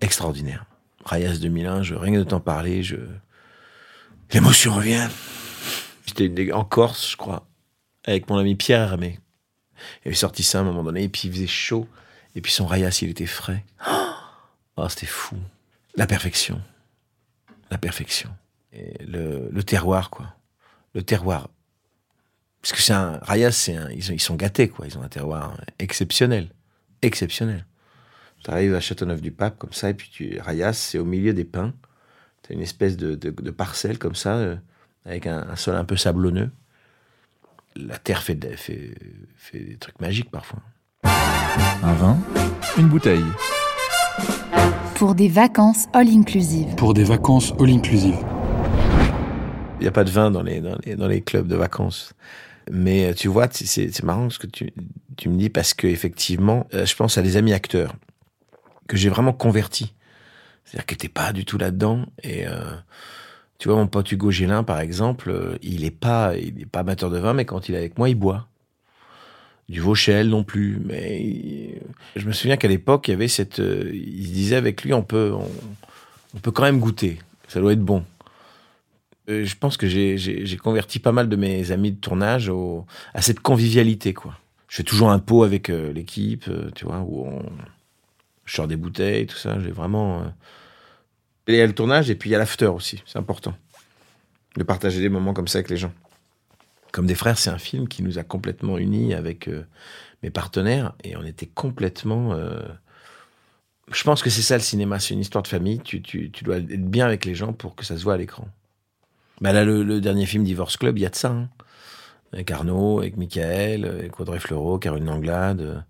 Extraordinaire. 0.00 0.64
Rayas 1.04 1.36
2001, 1.36 1.82
je, 1.82 1.94
rien 1.94 2.14
que 2.14 2.18
de 2.20 2.24
t'en 2.24 2.40
parler, 2.40 2.82
je... 2.82 2.96
L'émotion 4.32 4.72
revient. 4.72 5.06
J'étais 6.06 6.52
en 6.52 6.64
Corse, 6.64 7.10
je 7.10 7.16
crois, 7.18 7.46
avec 8.04 8.30
mon 8.30 8.38
ami 8.38 8.54
Pierre 8.54 8.80
Hermé. 8.80 9.18
Il 10.04 10.08
avait 10.08 10.16
sorti 10.16 10.42
ça 10.42 10.58
à 10.58 10.60
un 10.62 10.64
moment 10.64 10.84
donné, 10.84 11.02
et 11.02 11.08
puis 11.10 11.28
il 11.28 11.34
faisait 11.34 11.46
chaud. 11.46 11.86
Et 12.34 12.40
puis 12.40 12.50
son 12.50 12.66
rayas, 12.66 12.98
il 13.02 13.10
était 13.10 13.26
frais. 13.26 13.62
Oh, 14.76 14.88
c'était 14.88 15.04
fou. 15.04 15.36
La 15.96 16.06
perfection. 16.06 16.62
La 17.70 17.78
perfection. 17.78 18.30
Et 18.72 19.02
le, 19.04 19.48
le 19.50 19.62
terroir, 19.62 20.10
quoi. 20.10 20.34
Le 20.94 21.02
terroir. 21.02 21.48
Parce 22.62 22.72
que 22.72 22.80
c'est 22.82 22.92
un, 22.92 23.18
Rayas, 23.22 23.52
c'est 23.52 23.76
un, 23.76 23.88
ils, 23.90 24.02
sont, 24.02 24.12
ils 24.12 24.20
sont 24.20 24.34
gâtés, 24.36 24.68
quoi. 24.68 24.86
Ils 24.86 24.98
ont 24.98 25.02
un 25.02 25.08
terroir 25.08 25.58
exceptionnel. 25.78 26.50
Exceptionnel. 27.02 27.64
Tu 28.44 28.50
arrives 28.50 28.74
à 28.74 28.80
Châteauneuf-du-Pape, 28.80 29.58
comme 29.58 29.72
ça, 29.72 29.90
et 29.90 29.94
puis 29.94 30.08
tu, 30.10 30.38
Rayas, 30.40 30.72
c'est 30.74 30.98
au 30.98 31.04
milieu 31.04 31.32
des 31.32 31.44
pins. 31.44 31.72
Tu 32.42 32.52
as 32.52 32.54
une 32.56 32.62
espèce 32.62 32.96
de, 32.96 33.14
de, 33.14 33.30
de 33.30 33.50
parcelle, 33.50 33.98
comme 33.98 34.14
ça, 34.14 34.36
euh, 34.36 34.56
avec 35.04 35.26
un, 35.26 35.48
un 35.48 35.56
sol 35.56 35.76
un 35.76 35.84
peu 35.84 35.96
sablonneux. 35.96 36.50
La 37.76 37.98
terre 37.98 38.22
fait, 38.22 38.34
de- 38.34 38.56
fait, 38.56 38.94
fait 39.36 39.60
des 39.60 39.76
trucs 39.76 40.00
magiques, 40.00 40.30
parfois. 40.30 40.60
Un 41.04 41.92
vin, 41.94 42.18
une 42.78 42.88
bouteille. 42.88 43.24
Pour 45.00 45.14
des 45.14 45.28
vacances 45.28 45.88
all 45.94 46.08
inclusive. 46.10 46.74
Pour 46.74 46.92
des 46.92 47.04
vacances 47.04 47.54
all 47.58 47.70
inclusive. 47.70 48.18
Il 49.78 49.84
n'y 49.84 49.88
a 49.88 49.92
pas 49.92 50.04
de 50.04 50.10
vin 50.10 50.30
dans 50.30 50.42
les, 50.42 50.60
dans 50.60 50.76
les, 50.84 50.94
dans 50.94 51.08
les 51.08 51.22
clubs 51.22 51.46
de 51.46 51.56
vacances. 51.56 52.12
Mais 52.70 53.06
euh, 53.06 53.14
tu 53.14 53.28
vois, 53.28 53.48
c'est- 53.50 54.02
marrant 54.02 54.28
ce 54.28 54.38
que 54.38 54.46
tu, 54.46 54.74
tu 55.16 55.30
me 55.30 55.38
dis 55.38 55.48
parce 55.48 55.72
que 55.72 55.86
effectivement, 55.86 56.66
euh, 56.74 56.84
je 56.84 56.94
pense 56.96 57.16
à 57.16 57.22
des 57.22 57.38
amis 57.38 57.54
acteurs 57.54 57.94
que 58.88 58.98
j'ai 58.98 59.08
vraiment 59.08 59.32
convertis. 59.32 59.94
C'est-à-dire 60.66 60.84
qu'ils 60.84 60.96
n'étaient 60.96 61.08
pas 61.08 61.32
du 61.32 61.46
tout 61.46 61.56
là-dedans. 61.56 62.04
Et 62.22 62.46
euh, 62.46 62.60
tu 63.56 63.68
vois, 63.70 63.78
mon 63.78 63.86
pote 63.86 64.12
Hugo 64.12 64.30
Gélin, 64.30 64.64
par 64.64 64.80
exemple, 64.80 65.56
il 65.62 65.80
n'est 65.80 65.90
pas, 65.90 66.34
il 66.36 66.60
est 66.60 66.66
pas 66.66 66.80
amateur 66.80 67.08
de 67.08 67.16
vin, 67.18 67.32
mais 67.32 67.46
quand 67.46 67.70
il 67.70 67.74
est 67.74 67.78
avec 67.78 67.96
moi, 67.96 68.10
il 68.10 68.16
boit. 68.16 68.48
Du 69.70 69.78
Vauchel 69.78 70.28
non 70.28 70.42
plus. 70.42 70.80
Mais 70.84 71.80
je 72.16 72.26
me 72.26 72.32
souviens 72.32 72.56
qu'à 72.56 72.66
l'époque, 72.66 73.06
il 73.06 73.12
y 73.12 73.14
avait 73.14 73.28
cette, 73.28 73.60
euh, 73.60 73.88
disait 73.92 74.56
avec 74.56 74.82
lui, 74.82 74.92
on 74.92 75.04
peut, 75.04 75.32
on, 75.32 76.38
peut 76.40 76.50
quand 76.50 76.64
même 76.64 76.80
goûter. 76.80 77.20
Ça 77.46 77.60
doit 77.60 77.72
être 77.72 77.80
bon. 77.80 78.04
Euh, 79.28 79.44
je 79.44 79.56
pense 79.56 79.76
que 79.76 79.86
j'ai- 79.86 80.56
converti 80.56 80.98
pas 80.98 81.12
mal 81.12 81.28
de 81.28 81.36
mes 81.36 81.70
amis 81.70 81.92
de 81.92 82.00
tournage 82.00 82.50
à 83.14 83.22
cette 83.22 83.38
convivialité, 83.38 84.12
quoi. 84.12 84.36
Je 84.66 84.76
fais 84.76 84.82
toujours 84.82 85.10
un 85.10 85.20
pot 85.20 85.44
avec 85.44 85.70
euh, 85.70 85.92
l'équipe, 85.92 86.50
tu 86.74 86.84
vois, 86.84 87.00
où 87.00 87.26
on 87.26 87.42
je 88.44 88.56
sors 88.56 88.66
des 88.66 88.76
bouteilles, 88.76 89.28
tout 89.28 89.36
ça. 89.36 89.60
J'ai 89.60 89.70
vraiment. 89.70 90.24
il 91.46 91.54
y 91.54 91.60
a 91.60 91.66
le 91.66 91.72
tournage 91.72 92.10
et 92.10 92.16
puis 92.16 92.30
il 92.30 92.32
y 92.32 92.36
a 92.36 92.38
l'after 92.38 92.66
aussi, 92.66 93.04
c'est 93.06 93.18
important. 93.20 93.54
De 94.56 94.64
partager 94.64 95.00
des 95.00 95.08
moments 95.08 95.32
comme 95.32 95.46
ça 95.46 95.58
avec 95.58 95.70
les 95.70 95.76
gens. 95.76 95.92
Comme 96.92 97.06
des 97.06 97.14
frères, 97.14 97.38
c'est 97.38 97.50
un 97.50 97.58
film 97.58 97.86
qui 97.88 98.02
nous 98.02 98.18
a 98.18 98.24
complètement 98.24 98.76
unis 98.78 99.14
avec 99.14 99.48
euh, 99.48 99.64
mes 100.22 100.30
partenaires 100.30 100.92
et 101.04 101.16
on 101.16 101.22
était 101.22 101.46
complètement. 101.46 102.32
euh, 102.34 102.60
Je 103.92 104.02
pense 104.02 104.22
que 104.22 104.30
c'est 104.30 104.42
ça 104.42 104.56
le 104.56 104.62
cinéma, 104.62 104.98
c'est 104.98 105.14
une 105.14 105.20
histoire 105.20 105.42
de 105.42 105.48
famille. 105.48 105.80
Tu, 105.80 106.00
dois 106.42 106.56
être 106.58 106.90
bien 106.90 107.06
avec 107.06 107.24
les 107.24 107.34
gens 107.34 107.52
pour 107.52 107.76
que 107.76 107.84
ça 107.84 107.96
se 107.96 108.02
voit 108.02 108.14
à 108.14 108.16
l'écran. 108.16 108.48
Bah 109.40 109.52
là, 109.52 109.64
le, 109.64 110.00
dernier 110.00 110.26
film 110.26 110.44
Divorce 110.44 110.76
Club, 110.76 110.98
il 110.98 111.02
y 111.02 111.06
a 111.06 111.10
de 111.10 111.14
ça. 111.14 111.30
hein. 111.30 111.48
Avec 112.32 112.50
Arnaud, 112.50 113.00
avec 113.00 113.16
Michael, 113.16 113.84
avec 113.84 114.20
Audrey 114.20 114.38
Fleurot, 114.38 114.78
Caroline 114.78 115.08
Anglade. 115.08 115.60
euh, 115.60 115.80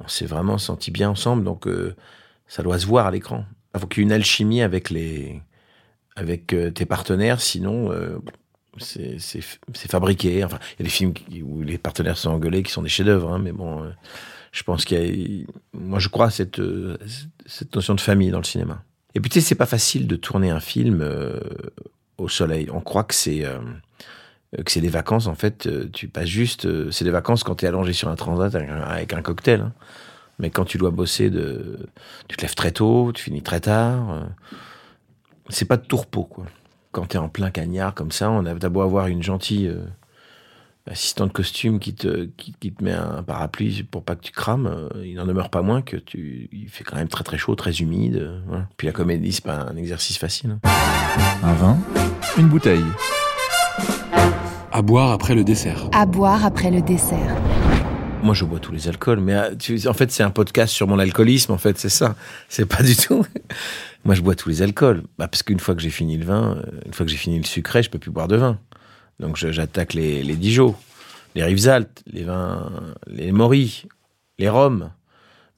On 0.00 0.08
s'est 0.08 0.26
vraiment 0.26 0.58
senti 0.58 0.90
bien 0.90 1.10
ensemble, 1.10 1.44
donc 1.44 1.68
ça 2.46 2.62
doit 2.62 2.78
se 2.78 2.86
voir 2.86 3.06
à 3.06 3.10
l'écran. 3.10 3.44
Il 3.74 3.80
faut 3.80 3.86
qu'il 3.86 4.02
y 4.02 4.04
ait 4.04 4.08
une 4.08 4.12
alchimie 4.12 4.62
avec, 4.62 4.90
les, 4.90 5.40
avec 6.16 6.54
tes 6.74 6.86
partenaires, 6.86 7.40
sinon 7.40 7.90
c'est 8.78 9.88
fabriqué. 9.88 10.44
Enfin, 10.44 10.58
il 10.78 10.80
y 10.80 10.82
a 10.82 10.84
des 10.84 10.90
films 10.90 11.14
où 11.44 11.62
les 11.62 11.78
partenaires 11.78 12.16
sont 12.16 12.30
engueulés 12.30 12.62
qui 12.62 12.72
sont 12.72 12.82
des 12.82 12.88
chefs-d'œuvre, 12.88 13.32
hein, 13.32 13.38
mais 13.38 13.52
bon, 13.52 13.82
euh, 13.82 13.90
je 14.52 14.62
pense 14.62 14.84
qu'il 14.84 14.98
y 14.98 15.44
a. 15.44 15.44
Moi, 15.72 15.98
je 15.98 16.08
crois 16.08 16.26
à 16.26 16.30
cette, 16.30 16.60
euh, 16.60 16.96
cette 17.46 17.74
notion 17.74 17.94
de 17.94 18.00
famille 18.00 18.30
dans 18.30 18.38
le 18.38 18.44
cinéma. 18.44 18.82
Et 19.14 19.20
puis, 19.20 19.30
tu 19.30 19.40
sais, 19.40 19.46
c'est 19.46 19.54
pas 19.56 19.66
facile 19.66 20.06
de 20.06 20.16
tourner 20.16 20.50
un 20.50 20.60
film 20.60 21.00
euh, 21.02 21.40
au 22.16 22.28
soleil. 22.28 22.68
On 22.72 22.80
croit 22.80 23.04
que 23.04 23.14
c'est 23.14 23.44
que 24.56 24.70
c'est 24.70 24.80
des 24.80 24.88
vacances. 24.88 25.26
En 25.26 25.34
fait, 25.34 25.68
tu 25.92 26.08
passes 26.08 26.28
juste. 26.28 26.90
c'est 26.92 27.04
des 27.04 27.10
vacances 27.10 27.42
quand 27.42 27.56
tu 27.56 27.64
es 27.64 27.68
allongé 27.68 27.92
sur 27.92 28.08
un 28.08 28.16
transat 28.16 28.54
avec 28.54 29.12
un, 29.12 29.22
cocktail. 29.22 29.60
hein. 29.60 29.72
Mais 30.38 30.50
quand 30.50 30.64
tu 30.64 30.78
dois 30.78 30.90
bosser, 30.90 31.28
de, 31.28 31.88
tu 32.28 32.36
te 32.36 32.42
lèves 32.42 32.54
très 32.54 32.70
tôt, 32.70 33.12
tu 33.12 33.24
finis 33.24 33.42
très 33.42 33.60
tard. 33.60 34.28
c'est 35.48 35.66
pas 35.66 35.76
de 35.76 35.94
repos, 35.94 36.24
quoi. 36.24 36.46
Quand 36.92 37.06
tu 37.06 37.16
es 37.16 37.20
en 37.20 37.28
plein 37.28 37.50
cagnard 37.50 37.94
comme 37.94 38.10
ça, 38.10 38.30
on 38.30 38.44
a 38.46 38.54
beau 38.54 38.80
avoir 38.80 39.06
une 39.06 39.22
gentille 39.22 39.68
euh, 39.68 39.84
assistante 40.90 41.32
costume 41.32 41.78
qui 41.78 41.94
te, 41.94 42.24
qui, 42.36 42.52
qui 42.58 42.72
te 42.72 42.82
met 42.82 42.92
un 42.92 43.22
parapluie 43.22 43.84
pour 43.84 44.02
pas 44.02 44.16
que 44.16 44.22
tu 44.22 44.32
crames, 44.32 44.66
euh, 44.66 44.88
il 45.06 45.14
n'en 45.14 45.24
demeure 45.26 45.50
pas 45.50 45.62
moins 45.62 45.82
que 45.82 45.96
tu, 45.96 46.48
il 46.52 46.68
fait 46.68 46.82
quand 46.82 46.96
même 46.96 47.06
très 47.08 47.22
très 47.22 47.38
chaud, 47.38 47.54
très 47.54 47.72
humide. 47.74 48.16
euh, 48.16 48.40
voilà. 48.48 48.66
Puis 48.76 48.86
la 48.88 48.92
comédie, 48.92 49.30
c'est 49.32 49.44
pas 49.44 49.54
un 49.70 49.76
exercice 49.76 50.18
facile. 50.18 50.58
hein. 50.64 50.70
Un 51.44 51.52
vin, 51.54 51.78
une 52.38 52.48
bouteille. 52.48 52.84
À 54.72 54.82
boire 54.82 55.12
après 55.12 55.34
le 55.36 55.44
dessert. 55.44 55.88
À 55.92 56.06
boire 56.06 56.44
après 56.44 56.70
le 56.72 56.80
dessert. 56.82 57.36
Moi, 58.22 58.34
je 58.34 58.44
bois 58.44 58.58
tous 58.58 58.72
les 58.72 58.86
alcools, 58.86 59.18
mais 59.20 59.34
euh, 59.34 59.54
en 59.88 59.94
fait, 59.94 60.10
c'est 60.10 60.22
un 60.22 60.30
podcast 60.30 60.72
sur 60.74 60.86
mon 60.86 60.98
alcoolisme. 60.98 61.52
En 61.52 61.58
fait, 61.58 61.78
c'est 61.78 61.88
ça. 61.88 62.16
C'est 62.48 62.66
pas 62.66 62.82
du 62.82 62.94
tout. 62.94 63.24
Moi, 64.04 64.14
je 64.14 64.22
bois 64.22 64.34
tous 64.34 64.48
les 64.48 64.62
alcools, 64.62 65.02
bah, 65.18 65.28
parce 65.28 65.42
qu'une 65.42 65.60
fois 65.60 65.74
que 65.74 65.82
j'ai 65.82 65.90
fini 65.90 66.16
le 66.16 66.24
vin, 66.24 66.56
euh, 66.56 66.80
une 66.86 66.94
fois 66.94 67.04
que 67.04 67.12
j'ai 67.12 67.18
fini 67.18 67.38
le 67.38 67.44
sucré, 67.44 67.82
je 67.82 67.90
peux 67.90 67.98
plus 67.98 68.10
boire 68.10 68.28
de 68.28 68.36
vin. 68.36 68.58
Donc, 69.18 69.36
j'attaque 69.36 69.92
les, 69.92 70.22
les 70.22 70.36
Dijon, 70.36 70.74
les 71.34 71.44
Rivesaltes, 71.44 72.02
les 72.06 72.24
vins, 72.24 72.70
les 73.06 73.32
Maury, 73.32 73.86
les 74.38 74.48
Rhums. 74.48 74.90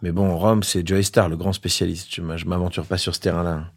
Mais 0.02 0.10
bon, 0.10 0.36
Rhum, 0.36 0.64
c'est 0.64 0.86
Joe 0.86 1.00
Star, 1.02 1.28
le 1.28 1.36
grand 1.36 1.52
spécialiste. 1.52 2.08
Je 2.12 2.22
je 2.36 2.46
m'aventure 2.46 2.84
pas 2.84 2.98
sur 2.98 3.14
ce 3.14 3.20
terrain-là. 3.20 3.70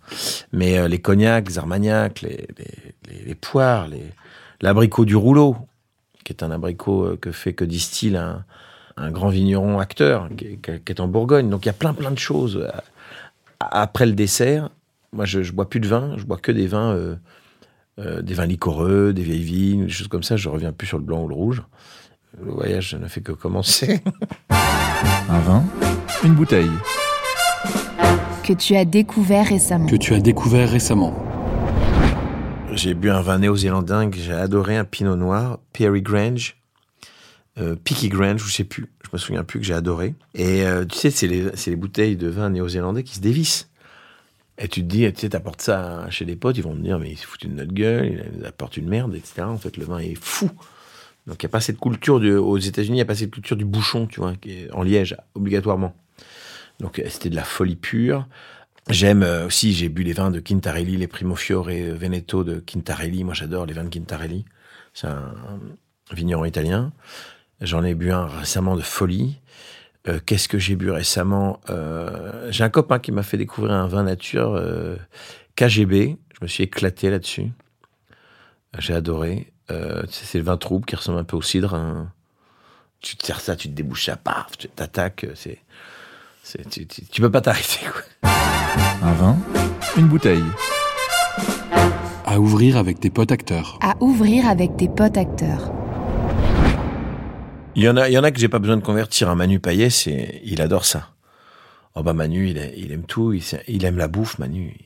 Mais 0.52 0.80
euh, 0.80 0.88
les 0.88 1.00
cognacs, 1.00 1.48
les 1.48 1.60
armagnacs, 1.60 2.22
les, 2.22 2.48
les, 2.58 3.24
les, 3.24 3.36
poires, 3.36 3.88
l'abricot 4.62 5.06
du 5.06 5.16
rouleau, 5.16 5.56
qui 6.24 6.34
est 6.34 6.42
un 6.42 6.50
abricot 6.50 7.06
euh, 7.06 7.18
que 7.18 7.32
fait, 7.32 7.54
que 7.54 7.64
distille 7.64 8.18
un, 8.18 8.44
grand 9.12 9.30
vigneron 9.30 9.78
acteur 9.78 10.30
qui 10.36 10.58
qui 10.58 10.72
est 10.72 11.00
en 11.00 11.08
Bourgogne. 11.08 11.50
Donc 11.50 11.66
il 11.66 11.68
y 11.68 11.70
a 11.70 11.74
plein 11.74 11.94
plein 11.94 12.12
de 12.12 12.18
choses. 12.18 12.66
Après 13.72 14.06
le 14.06 14.14
dessert, 14.14 14.70
moi 15.14 15.26
je, 15.26 15.44
je 15.44 15.52
bois 15.52 15.70
plus 15.70 15.80
de 15.80 15.88
vin, 15.88 16.16
je 16.18 16.26
bois 16.26 16.38
que 16.38 16.52
des 16.52 16.68
vins, 16.68 16.92
euh, 16.94 17.16
euh, 18.00 18.22
des 18.22 18.34
vins 18.34 18.46
liquoreux, 18.46 19.14
des 19.14 19.24
vieilles 19.24 19.44
vignes, 19.44 19.86
des 19.86 19.92
choses 19.92 20.08
comme 20.08 20.24
ça. 20.24 20.36
Je 20.38 20.50
reviens 20.50 20.72
plus 20.72 20.88
sur 20.88 20.98
le 20.98 21.04
blanc 21.04 21.24
ou 21.24 21.28
le 21.28 21.36
rouge. 21.36 21.64
Le 22.44 22.52
voyage 22.52 22.96
ne 22.96 23.08
fait 23.08 23.22
que 23.22 23.32
commencer. 23.32 24.02
Un 25.30 25.40
vin, 25.40 25.64
une 26.24 26.34
bouteille. 26.34 26.70
Que 28.44 28.54
tu 28.54 28.76
as 28.76 28.86
découvert 28.86 29.48
récemment. 29.48 29.88
Que 29.88 29.96
tu 29.96 30.14
as 30.14 30.20
découvert 30.20 30.70
récemment. 30.70 31.14
J'ai 32.74 32.94
bu 32.94 33.10
un 33.10 33.22
vin 33.22 33.40
néo-zélandin 33.40 34.10
que 34.10 34.18
j'ai 34.18 34.34
adoré, 34.34 34.78
un 34.78 34.84
pinot 34.84 35.16
noir, 35.16 35.60
Perry 35.74 36.02
Grange, 36.02 36.58
euh, 37.58 37.76
Peaky 37.76 38.10
Grange, 38.10 38.44
je 38.44 38.52
sais 38.52 38.64
plus, 38.64 38.88
je 39.04 39.10
me 39.14 39.18
souviens 39.18 39.44
plus 39.44 39.60
que 39.60 39.66
j'ai 39.66 39.74
adoré. 39.74 40.14
Et 40.34 40.66
euh, 40.66 40.86
tu 40.86 40.98
sais, 40.98 41.12
c'est 41.12 41.28
les, 41.28 41.76
bouteilles 41.76 42.18
de 42.18 42.28
vin 42.28 42.50
néo-zélandais 42.50 43.04
qui 43.04 43.16
se 43.16 43.22
dévissent. 43.22 43.70
Et 44.58 44.68
tu 44.68 44.82
te 44.82 44.86
dis, 44.86 45.12
tu 45.14 45.22
sais, 45.22 45.30
t'apportes 45.30 45.62
ça 45.62 46.10
chez 46.10 46.26
des 46.26 46.36
potes, 46.36 46.58
ils 46.58 46.64
vont 46.64 46.74
me 46.74 46.82
dire, 46.82 46.98
mais 47.00 47.12
il 47.12 47.18
se 47.18 47.26
fout 47.26 47.46
de 47.46 47.54
notre 47.54 47.74
gueule, 47.74 48.32
il 48.38 48.46
apporte 48.46 48.78
une 48.78 48.88
merde, 48.88 49.14
etc. 49.16 49.42
En 49.42 49.58
fait, 49.58 49.76
le 49.78 49.86
vin 49.86 50.00
est 50.00 50.16
fou. 50.16 50.50
Donc, 51.28 51.42
il 51.42 51.46
n'y 51.46 51.50
a 51.50 51.52
pas 51.52 51.60
cette 51.60 51.80
culture 51.80 52.16
aux 52.16 52.58
États-Unis, 52.58 52.94
il 52.94 53.00
n'y 53.00 53.02
a 53.02 53.06
pas 53.06 53.16
cette 53.16 53.32
culture 53.32 53.58
du 53.58 53.66
bouchon, 53.66 54.08
tu 54.08 54.20
vois, 54.20 54.36
qui 54.36 54.52
est 54.52 54.72
en 54.72 54.84
liège, 54.84 55.18
obligatoirement. 55.34 55.96
Donc, 56.80 57.00
euh, 57.00 57.06
c'était 57.10 57.30
de 57.30 57.36
la 57.36 57.44
folie 57.44 57.76
pure. 57.76 58.28
J'aime 58.90 59.24
euh, 59.24 59.48
aussi, 59.48 59.74
j'ai 59.74 59.90
bu 59.90 60.04
les 60.04 60.14
vins 60.14 60.30
de 60.30 60.40
Quintarelli, 60.40 60.98
les 60.98 61.08
Primo 61.08 61.36
Fiore 61.36 61.70
et 61.72 61.90
Veneto 61.92 62.44
de 62.44 62.60
Quintarelli. 62.60 63.24
Moi, 63.24 63.34
j'adore 63.34 63.66
les 63.66 63.74
vins 63.74 63.84
de 63.84 63.90
Quintarelli. 63.90 64.46
C'est 64.94 65.08
un 65.08 65.34
vigneron 66.12 66.46
italien. 66.46 66.94
J'en 67.62 67.84
ai 67.84 67.94
bu 67.96 68.12
un 68.12 68.26
récemment 68.26 68.76
de 68.76 68.82
folie. 68.82 69.40
Euh, 70.08 70.20
Qu'est-ce 70.26 70.48
que 70.48 70.60
j'ai 70.60 70.76
bu 70.76 70.92
récemment 70.92 71.60
Euh, 71.70 72.48
J'ai 72.52 72.64
un 72.64 72.70
copain 72.70 73.00
qui 73.00 73.12
m'a 73.12 73.24
fait 73.24 73.38
découvrir 73.38 73.74
un 73.74 73.88
vin 73.88 74.04
nature 74.04 74.54
euh, 74.56 74.98
KGB. 75.56 76.18
Je 76.34 76.40
me 76.42 76.48
suis 76.48 76.64
éclaté 76.64 77.10
là-dessus. 77.10 77.52
J'ai 78.78 78.94
adoré. 78.94 79.52
Euh, 79.72 80.04
c'est 80.10 80.38
le 80.38 80.44
vin 80.44 80.58
trouble 80.58 80.86
qui 80.86 80.96
ressemble 80.96 81.18
un 81.20 81.24
peu 81.24 81.38
au 81.38 81.42
cidre. 81.42 81.74
hein. 81.74 82.12
Tu 83.00 83.16
te 83.16 83.26
sers 83.26 83.40
ça, 83.40 83.56
tu 83.56 83.70
te 83.70 83.74
débouches 83.74 84.06
ça, 84.06 84.16
paf, 84.16 84.58
tu 84.58 84.68
t'attaques. 84.68 85.26
C'est, 85.36 85.60
tu, 86.70 86.86
tu, 86.88 87.06
tu 87.06 87.22
peux 87.22 87.32
pas 87.32 87.42
t'arrêter. 87.42 87.80
Un 88.24 89.14
vin, 89.14 89.38
une 89.98 90.08
bouteille. 90.08 90.44
À 92.26 92.40
ouvrir 92.40 92.78
avec 92.78 93.00
tes 93.00 93.10
potes 93.10 93.32
acteurs. 93.32 93.80
À 93.82 93.96
ouvrir 94.02 94.48
avec 94.48 94.76
tes 94.78 94.90
potes 94.90 95.18
acteurs. 95.18 95.72
Il 97.76 97.84
y 97.84 97.90
en 97.90 97.98
a, 97.98 98.08
il 98.08 98.14
y 98.14 98.18
en 98.18 98.24
a 98.24 98.32
que 98.32 98.40
j'ai 98.40 98.48
pas 98.48 98.60
besoin 98.60 98.78
de 98.78 98.84
convertir. 98.84 99.30
Un 99.30 99.36
Manu 99.36 99.60
Payet, 99.60 99.90
c'est, 99.90 100.42
il 100.46 100.62
adore 100.62 100.86
ça. 100.86 101.10
Oh 101.94 102.04
bah 102.04 102.14
Manu, 102.14 102.50
il, 102.50 102.92
aime 102.92 103.06
tout. 103.06 103.34
Il, 103.34 103.86
aime 103.86 103.98
la 103.98 104.08
bouffe, 104.08 104.40
Manu. 104.40 104.78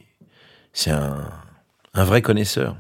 C'est 0.74 0.92
un, 0.92 1.30
un 1.94 2.04
vrai 2.04 2.22
connaisseur. 2.24 2.78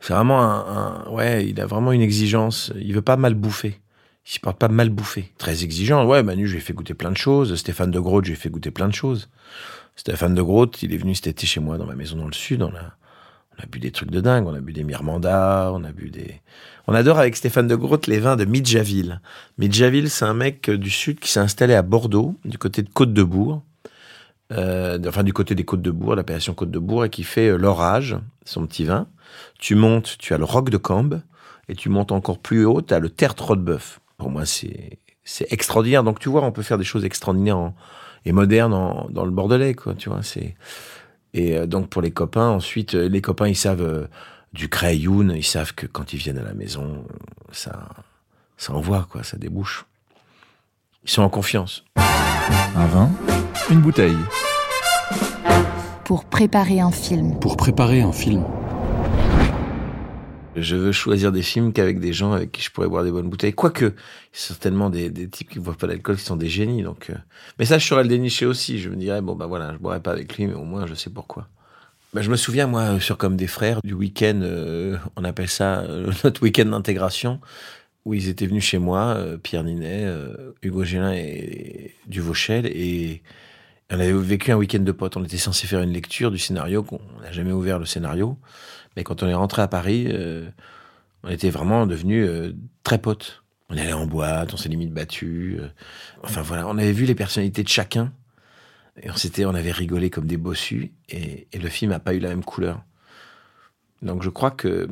C'est 0.00 0.12
vraiment 0.12 0.42
un, 0.42 1.08
ouais, 1.10 1.46
il 1.46 1.60
a 1.60 1.66
vraiment 1.66 1.92
une 1.92 2.02
exigence. 2.02 2.72
Il 2.76 2.94
veut 2.94 3.02
pas 3.02 3.16
mal 3.16 3.34
bouffer. 3.34 3.80
Il 4.32 4.38
porte 4.40 4.58
pas 4.58 4.68
mal 4.68 4.90
bouffer. 4.90 5.32
Très 5.38 5.64
exigeant. 5.64 6.06
Ouais, 6.06 6.22
Manu, 6.22 6.46
je 6.46 6.52
lui 6.52 6.58
ai 6.58 6.62
fait 6.62 6.72
goûter 6.72 6.94
plein 6.94 7.10
de 7.10 7.16
choses. 7.16 7.56
Stéphane 7.56 7.90
de 7.90 7.98
Groot, 7.98 8.24
je 8.24 8.30
lui 8.30 8.36
ai 8.36 8.40
fait 8.40 8.50
goûter 8.50 8.70
plein 8.70 8.88
de 8.88 8.94
choses. 8.94 9.28
Stéphane 9.96 10.34
de 10.34 10.42
Groot, 10.42 10.82
il 10.82 10.94
est 10.94 10.98
venu 10.98 11.16
cet 11.16 11.26
été 11.26 11.46
chez 11.46 11.60
moi 11.60 11.78
dans 11.78 11.86
ma 11.86 11.96
maison 11.96 12.16
dans 12.16 12.26
le 12.26 12.32
sud. 12.32 12.62
On 12.62 12.70
a, 12.70 12.96
On 13.58 13.62
a 13.62 13.66
bu 13.66 13.78
des 13.78 13.90
trucs 13.90 14.10
de 14.10 14.20
dingue. 14.20 14.46
On 14.46 14.54
a 14.54 14.60
bu 14.60 14.72
des 14.72 14.84
Mirmanda, 14.84 15.70
on 15.74 15.84
a 15.84 15.92
bu 15.92 16.10
des. 16.10 16.40
On 16.86 16.94
adore 16.94 17.18
avec 17.18 17.36
Stéphane 17.36 17.68
de 17.68 17.76
Groot 17.76 18.06
les 18.06 18.18
vins 18.18 18.36
de 18.36 18.44
Midjaville. 18.44 19.20
Midjaville, 19.58 20.10
c'est 20.10 20.24
un 20.24 20.34
mec 20.34 20.70
du 20.70 20.90
sud 20.90 21.20
qui 21.20 21.30
s'est 21.30 21.40
installé 21.40 21.74
à 21.74 21.82
Bordeaux, 21.82 22.34
du 22.44 22.58
côté 22.58 22.82
de 22.82 22.88
Côte-de-Bourg. 22.88 23.62
Euh, 24.52 24.98
enfin, 25.06 25.22
du 25.22 25.32
côté 25.32 25.54
des 25.54 25.64
Côtes-de-Bourg, 25.64 26.16
l'appellation 26.16 26.54
Côte-de-Bourg, 26.54 27.04
et 27.04 27.10
qui 27.10 27.22
fait 27.22 27.48
euh, 27.48 27.56
l'orage, 27.56 28.16
son 28.44 28.66
petit 28.66 28.84
vin. 28.84 29.06
Tu 29.58 29.74
montes, 29.74 30.16
tu 30.18 30.34
as 30.34 30.38
le 30.38 30.44
Roc 30.44 30.70
de 30.70 30.76
Cambe, 30.76 31.22
et 31.68 31.74
tu 31.74 31.88
montes 31.88 32.12
encore 32.12 32.38
plus 32.38 32.64
haut, 32.64 32.82
tu 32.82 32.92
as 32.92 32.98
le 32.98 33.08
Tertre 33.08 33.56
de 33.56 33.62
Bœuf. 33.62 34.00
Pour 34.18 34.30
moi, 34.30 34.44
c'est 34.44 34.98
c'est 35.24 35.52
extraordinaire. 35.52 36.02
Donc, 36.02 36.18
tu 36.18 36.28
vois, 36.28 36.42
on 36.42 36.50
peut 36.50 36.62
faire 36.62 36.78
des 36.78 36.84
choses 36.84 37.04
extraordinaires 37.04 37.72
et 38.24 38.32
modernes 38.32 39.06
dans 39.10 39.24
le 39.24 39.30
Bordelais, 39.30 39.74
quoi. 39.74 39.94
Tu 39.94 40.08
vois, 40.08 40.22
c'est 40.22 40.56
et 41.34 41.56
euh, 41.56 41.66
donc 41.66 41.88
pour 41.88 42.02
les 42.02 42.10
copains, 42.10 42.48
ensuite, 42.48 42.94
euh, 42.94 43.08
les 43.08 43.20
copains, 43.20 43.48
ils 43.48 43.56
savent 43.56 43.82
euh, 43.82 44.06
du 44.52 44.68
Crayoun, 44.68 45.32
ils 45.34 45.44
savent 45.44 45.74
que 45.74 45.86
quand 45.86 46.12
ils 46.12 46.18
viennent 46.18 46.38
à 46.38 46.44
la 46.44 46.54
maison, 46.54 47.04
ça, 47.52 47.88
ça 48.56 48.74
envoie, 48.74 49.06
quoi, 49.10 49.22
ça 49.22 49.36
débouche. 49.38 49.86
Ils 51.04 51.10
sont 51.10 51.22
en 51.22 51.30
confiance. 51.30 51.84
Un 51.96 52.86
vin, 52.86 53.10
une 53.70 53.80
bouteille. 53.80 54.16
Pour 56.04 56.24
préparer 56.24 56.80
un 56.80 56.90
film. 56.90 57.38
Pour 57.40 57.56
préparer 57.56 58.02
un 58.02 58.12
film. 58.12 58.44
Je 60.54 60.76
veux 60.76 60.92
choisir 60.92 61.32
des 61.32 61.42
films 61.42 61.72
qu'avec 61.72 61.98
des 61.98 62.12
gens 62.12 62.32
avec 62.32 62.52
qui 62.52 62.62
je 62.62 62.70
pourrais 62.70 62.88
boire 62.88 63.04
des 63.04 63.10
bonnes 63.10 63.30
bouteilles. 63.30 63.54
Quoique, 63.54 63.94
certainement 64.32 64.90
des, 64.90 65.08
des 65.08 65.28
types 65.28 65.48
qui 65.48 65.58
ne 65.58 65.64
boivent 65.64 65.78
pas 65.78 65.86
d'alcool 65.86 66.16
qui 66.16 66.24
sont 66.24 66.36
des 66.36 66.48
génies. 66.48 66.82
Donc, 66.82 67.08
euh, 67.10 67.14
Mais 67.58 67.64
ça, 67.64 67.78
je 67.78 67.86
saurais 67.86 68.02
le 68.02 68.08
dénicher 68.08 68.44
aussi. 68.44 68.78
Je 68.78 68.90
me 68.90 68.96
dirais, 68.96 69.22
bon, 69.22 69.34
bah 69.34 69.46
voilà, 69.46 69.72
je 69.72 69.78
boirai 69.78 70.00
pas 70.00 70.12
avec 70.12 70.36
lui, 70.36 70.46
mais 70.46 70.54
au 70.54 70.64
moins, 70.64 70.86
je 70.86 70.94
sais 70.94 71.10
pourquoi. 71.10 71.48
Bah, 72.12 72.20
je 72.20 72.30
me 72.30 72.36
souviens, 72.36 72.66
moi, 72.66 73.00
sur 73.00 73.16
Comme 73.16 73.36
des 73.36 73.46
frères, 73.46 73.80
du 73.82 73.94
week-end, 73.94 74.40
euh, 74.42 74.98
on 75.16 75.24
appelle 75.24 75.48
ça 75.48 75.80
euh, 75.80 76.12
notre 76.24 76.42
week-end 76.42 76.66
d'intégration, 76.66 77.40
où 78.04 78.12
ils 78.12 78.28
étaient 78.28 78.46
venus 78.46 78.64
chez 78.64 78.76
moi, 78.78 79.14
euh, 79.16 79.38
Pierre 79.38 79.64
Ninet, 79.64 80.04
euh, 80.04 80.52
Hugo 80.60 80.84
Gélin 80.84 81.14
et 81.14 81.94
Duvauchel, 82.06 82.66
et 82.66 83.22
on 83.90 83.94
avait 83.94 84.12
vécu 84.12 84.52
un 84.52 84.56
week-end 84.56 84.80
de 84.80 84.92
potes. 84.92 85.16
On 85.16 85.24
était 85.24 85.38
censé 85.38 85.66
faire 85.66 85.80
une 85.80 85.92
lecture 85.92 86.30
du 86.30 86.36
scénario, 86.36 86.82
qu'on 86.82 87.00
on 87.16 87.22
n'a 87.22 87.32
jamais 87.32 87.52
ouvert 87.52 87.78
le 87.78 87.86
scénario. 87.86 88.36
Mais 88.96 89.04
quand 89.04 89.22
on 89.22 89.28
est 89.28 89.34
rentré 89.34 89.62
à 89.62 89.68
Paris, 89.68 90.06
euh, 90.08 90.48
on 91.22 91.28
était 91.28 91.50
vraiment 91.50 91.86
devenus 91.86 92.26
euh, 92.28 92.54
très 92.82 92.98
potes. 92.98 93.42
On 93.68 93.76
allait 93.76 93.92
en 93.92 94.06
boîte, 94.06 94.52
on 94.52 94.56
s'est 94.56 94.68
limite 94.68 94.92
battus. 94.92 95.60
euh. 95.60 95.68
enfin 96.22 96.42
voilà, 96.42 96.68
on 96.68 96.76
avait 96.76 96.92
vu 96.92 97.04
les 97.04 97.14
personnalités 97.14 97.62
de 97.62 97.68
chacun. 97.68 98.12
Et 99.02 99.10
on 99.10 99.16
s'était, 99.16 99.46
on 99.46 99.54
avait 99.54 99.72
rigolé 99.72 100.10
comme 100.10 100.26
des 100.26 100.36
bossus. 100.36 100.92
Et, 101.08 101.48
le 101.54 101.68
film 101.68 101.92
n'a 101.92 101.98
pas 101.98 102.12
eu 102.14 102.18
la 102.18 102.28
même 102.28 102.44
couleur. 102.44 102.82
Donc 104.02 104.22
je 104.22 104.28
crois 104.28 104.50
que 104.50 104.88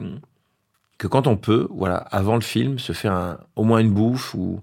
que 0.97 1.07
quand 1.07 1.27
on 1.27 1.37
peut, 1.39 1.67
voilà, 1.71 1.97
avant 1.97 2.35
le 2.35 2.43
film, 2.43 2.79
se 2.79 2.93
faire 2.93 3.13
un, 3.13 3.39
au 3.57 3.65
moins 3.65 3.79
une 3.79 3.91
bouffe 3.91 4.35
ou 4.35 4.63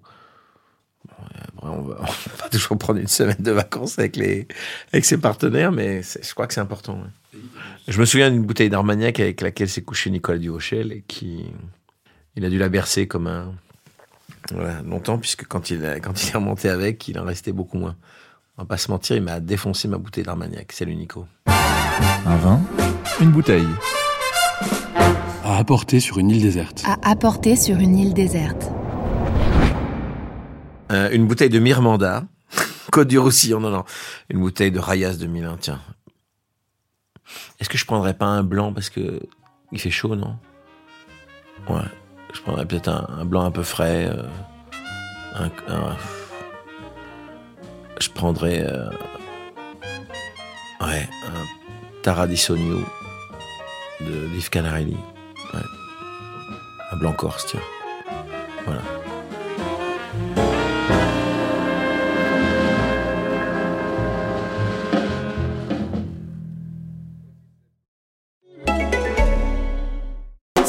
on, 1.72 1.82
va, 1.82 1.96
on 2.00 2.04
va 2.06 2.44
pas 2.44 2.50
toujours 2.50 2.78
prendre 2.78 3.00
une 3.00 3.08
semaine 3.08 3.36
de 3.40 3.52
vacances 3.52 3.98
avec 4.00 4.16
les 4.16 4.48
avec 4.94 5.06
ses 5.06 5.18
partenaires, 5.18 5.72
mais 5.72 6.02
c'est- 6.04 6.28
je 6.28 6.34
crois 6.34 6.48
que 6.48 6.54
c'est 6.54 6.62
important. 6.62 6.94
ouais. 6.96 7.40
Je 7.88 8.00
me 8.00 8.06
souviens 8.06 8.30
d'une 8.32 8.44
bouteille 8.44 8.70
d'Armagnac 8.70 9.20
avec 9.20 9.42
laquelle 9.42 9.70
s'est 9.70 9.82
couché 9.82 10.10
Nicolas 10.10 10.38
Durochel 10.40 10.92
et 10.92 11.04
qui 11.08 11.46
il 12.36 12.44
a 12.46 12.50
dû 12.50 12.58
la 12.58 12.70
bercer 12.70 13.08
comme 13.08 13.28
un 13.28 13.54
voilà, 14.52 14.82
longtemps 14.82 15.18
puisque 15.18 15.46
quand 15.48 15.70
il 15.70 15.86
a- 15.86 16.00
quand 16.00 16.24
il 16.24 16.30
est 16.30 16.34
remonté 16.38 16.70
avec, 16.70 17.08
il 17.08 17.18
en 17.20 17.24
restait 17.26 17.52
beaucoup 17.52 17.78
moins. 17.78 17.96
On 18.58 18.64
va 18.64 18.66
pas 18.68 18.78
se 18.78 18.90
mentir, 18.90 19.16
il 19.16 19.22
m'a 19.24 19.40
défoncé 19.40 19.88
ma 19.88 19.98
bouteille 19.98 20.24
d'Armagnac. 20.24 20.72
Salut 20.72 20.96
Nico. 20.96 21.28
Un 22.26 22.36
vin, 22.38 22.60
une 23.22 23.32
bouteille. 23.32 23.68
À 25.44 25.58
apporter 25.58 26.00
sur 26.00 26.18
une 26.18 26.30
île 26.32 26.42
déserte. 26.42 26.84
À 26.86 26.98
apporter 27.10 27.56
sur 27.56 27.78
une 27.78 27.98
île 27.98 28.14
déserte. 28.14 28.70
Euh, 30.92 31.10
une 31.12 31.28
bouteille 31.28 31.50
de 31.50 31.60
Mirmanda, 31.60 32.24
Côte 32.92 33.08
du 33.08 33.20
Roussillon, 33.20 33.60
non 33.60 33.70
non, 33.70 33.84
une 34.30 34.40
bouteille 34.40 34.72
de 34.72 34.80
Rayas 34.80 35.16
2001, 35.16 35.58
tiens. 35.58 35.82
Est-ce 37.60 37.70
que 37.70 37.78
je 37.78 37.86
prendrais 37.86 38.14
pas 38.14 38.26
un 38.26 38.44
blanc 38.44 38.72
parce 38.74 38.90
que 38.90 39.20
il 39.72 39.80
fait 39.80 39.92
chaud, 39.92 40.16
non? 40.16 40.38
Ouais, 41.68 41.82
je 42.34 42.42
prendrais 42.42 42.66
peut-être 42.66 42.88
un, 42.88 43.26
blanc 43.26 43.44
un 43.44 43.52
peu 43.52 43.64
frais. 43.64 44.10
euh, 44.10 44.24
un, 45.68 45.98
je 48.00 48.10
prendrais 48.10 48.62
euh, 48.62 48.90
ouais 50.82 51.10
un 51.26 52.02
Taradisogno 52.04 52.80
de 54.02 54.28
Liv 54.34 54.50
Canarelli. 54.50 54.96
Ouais. 55.54 55.60
Un 56.92 56.98
blanc 56.98 57.14
corse, 57.14 57.46
tiens. 57.48 57.60
Voilà. 58.66 58.82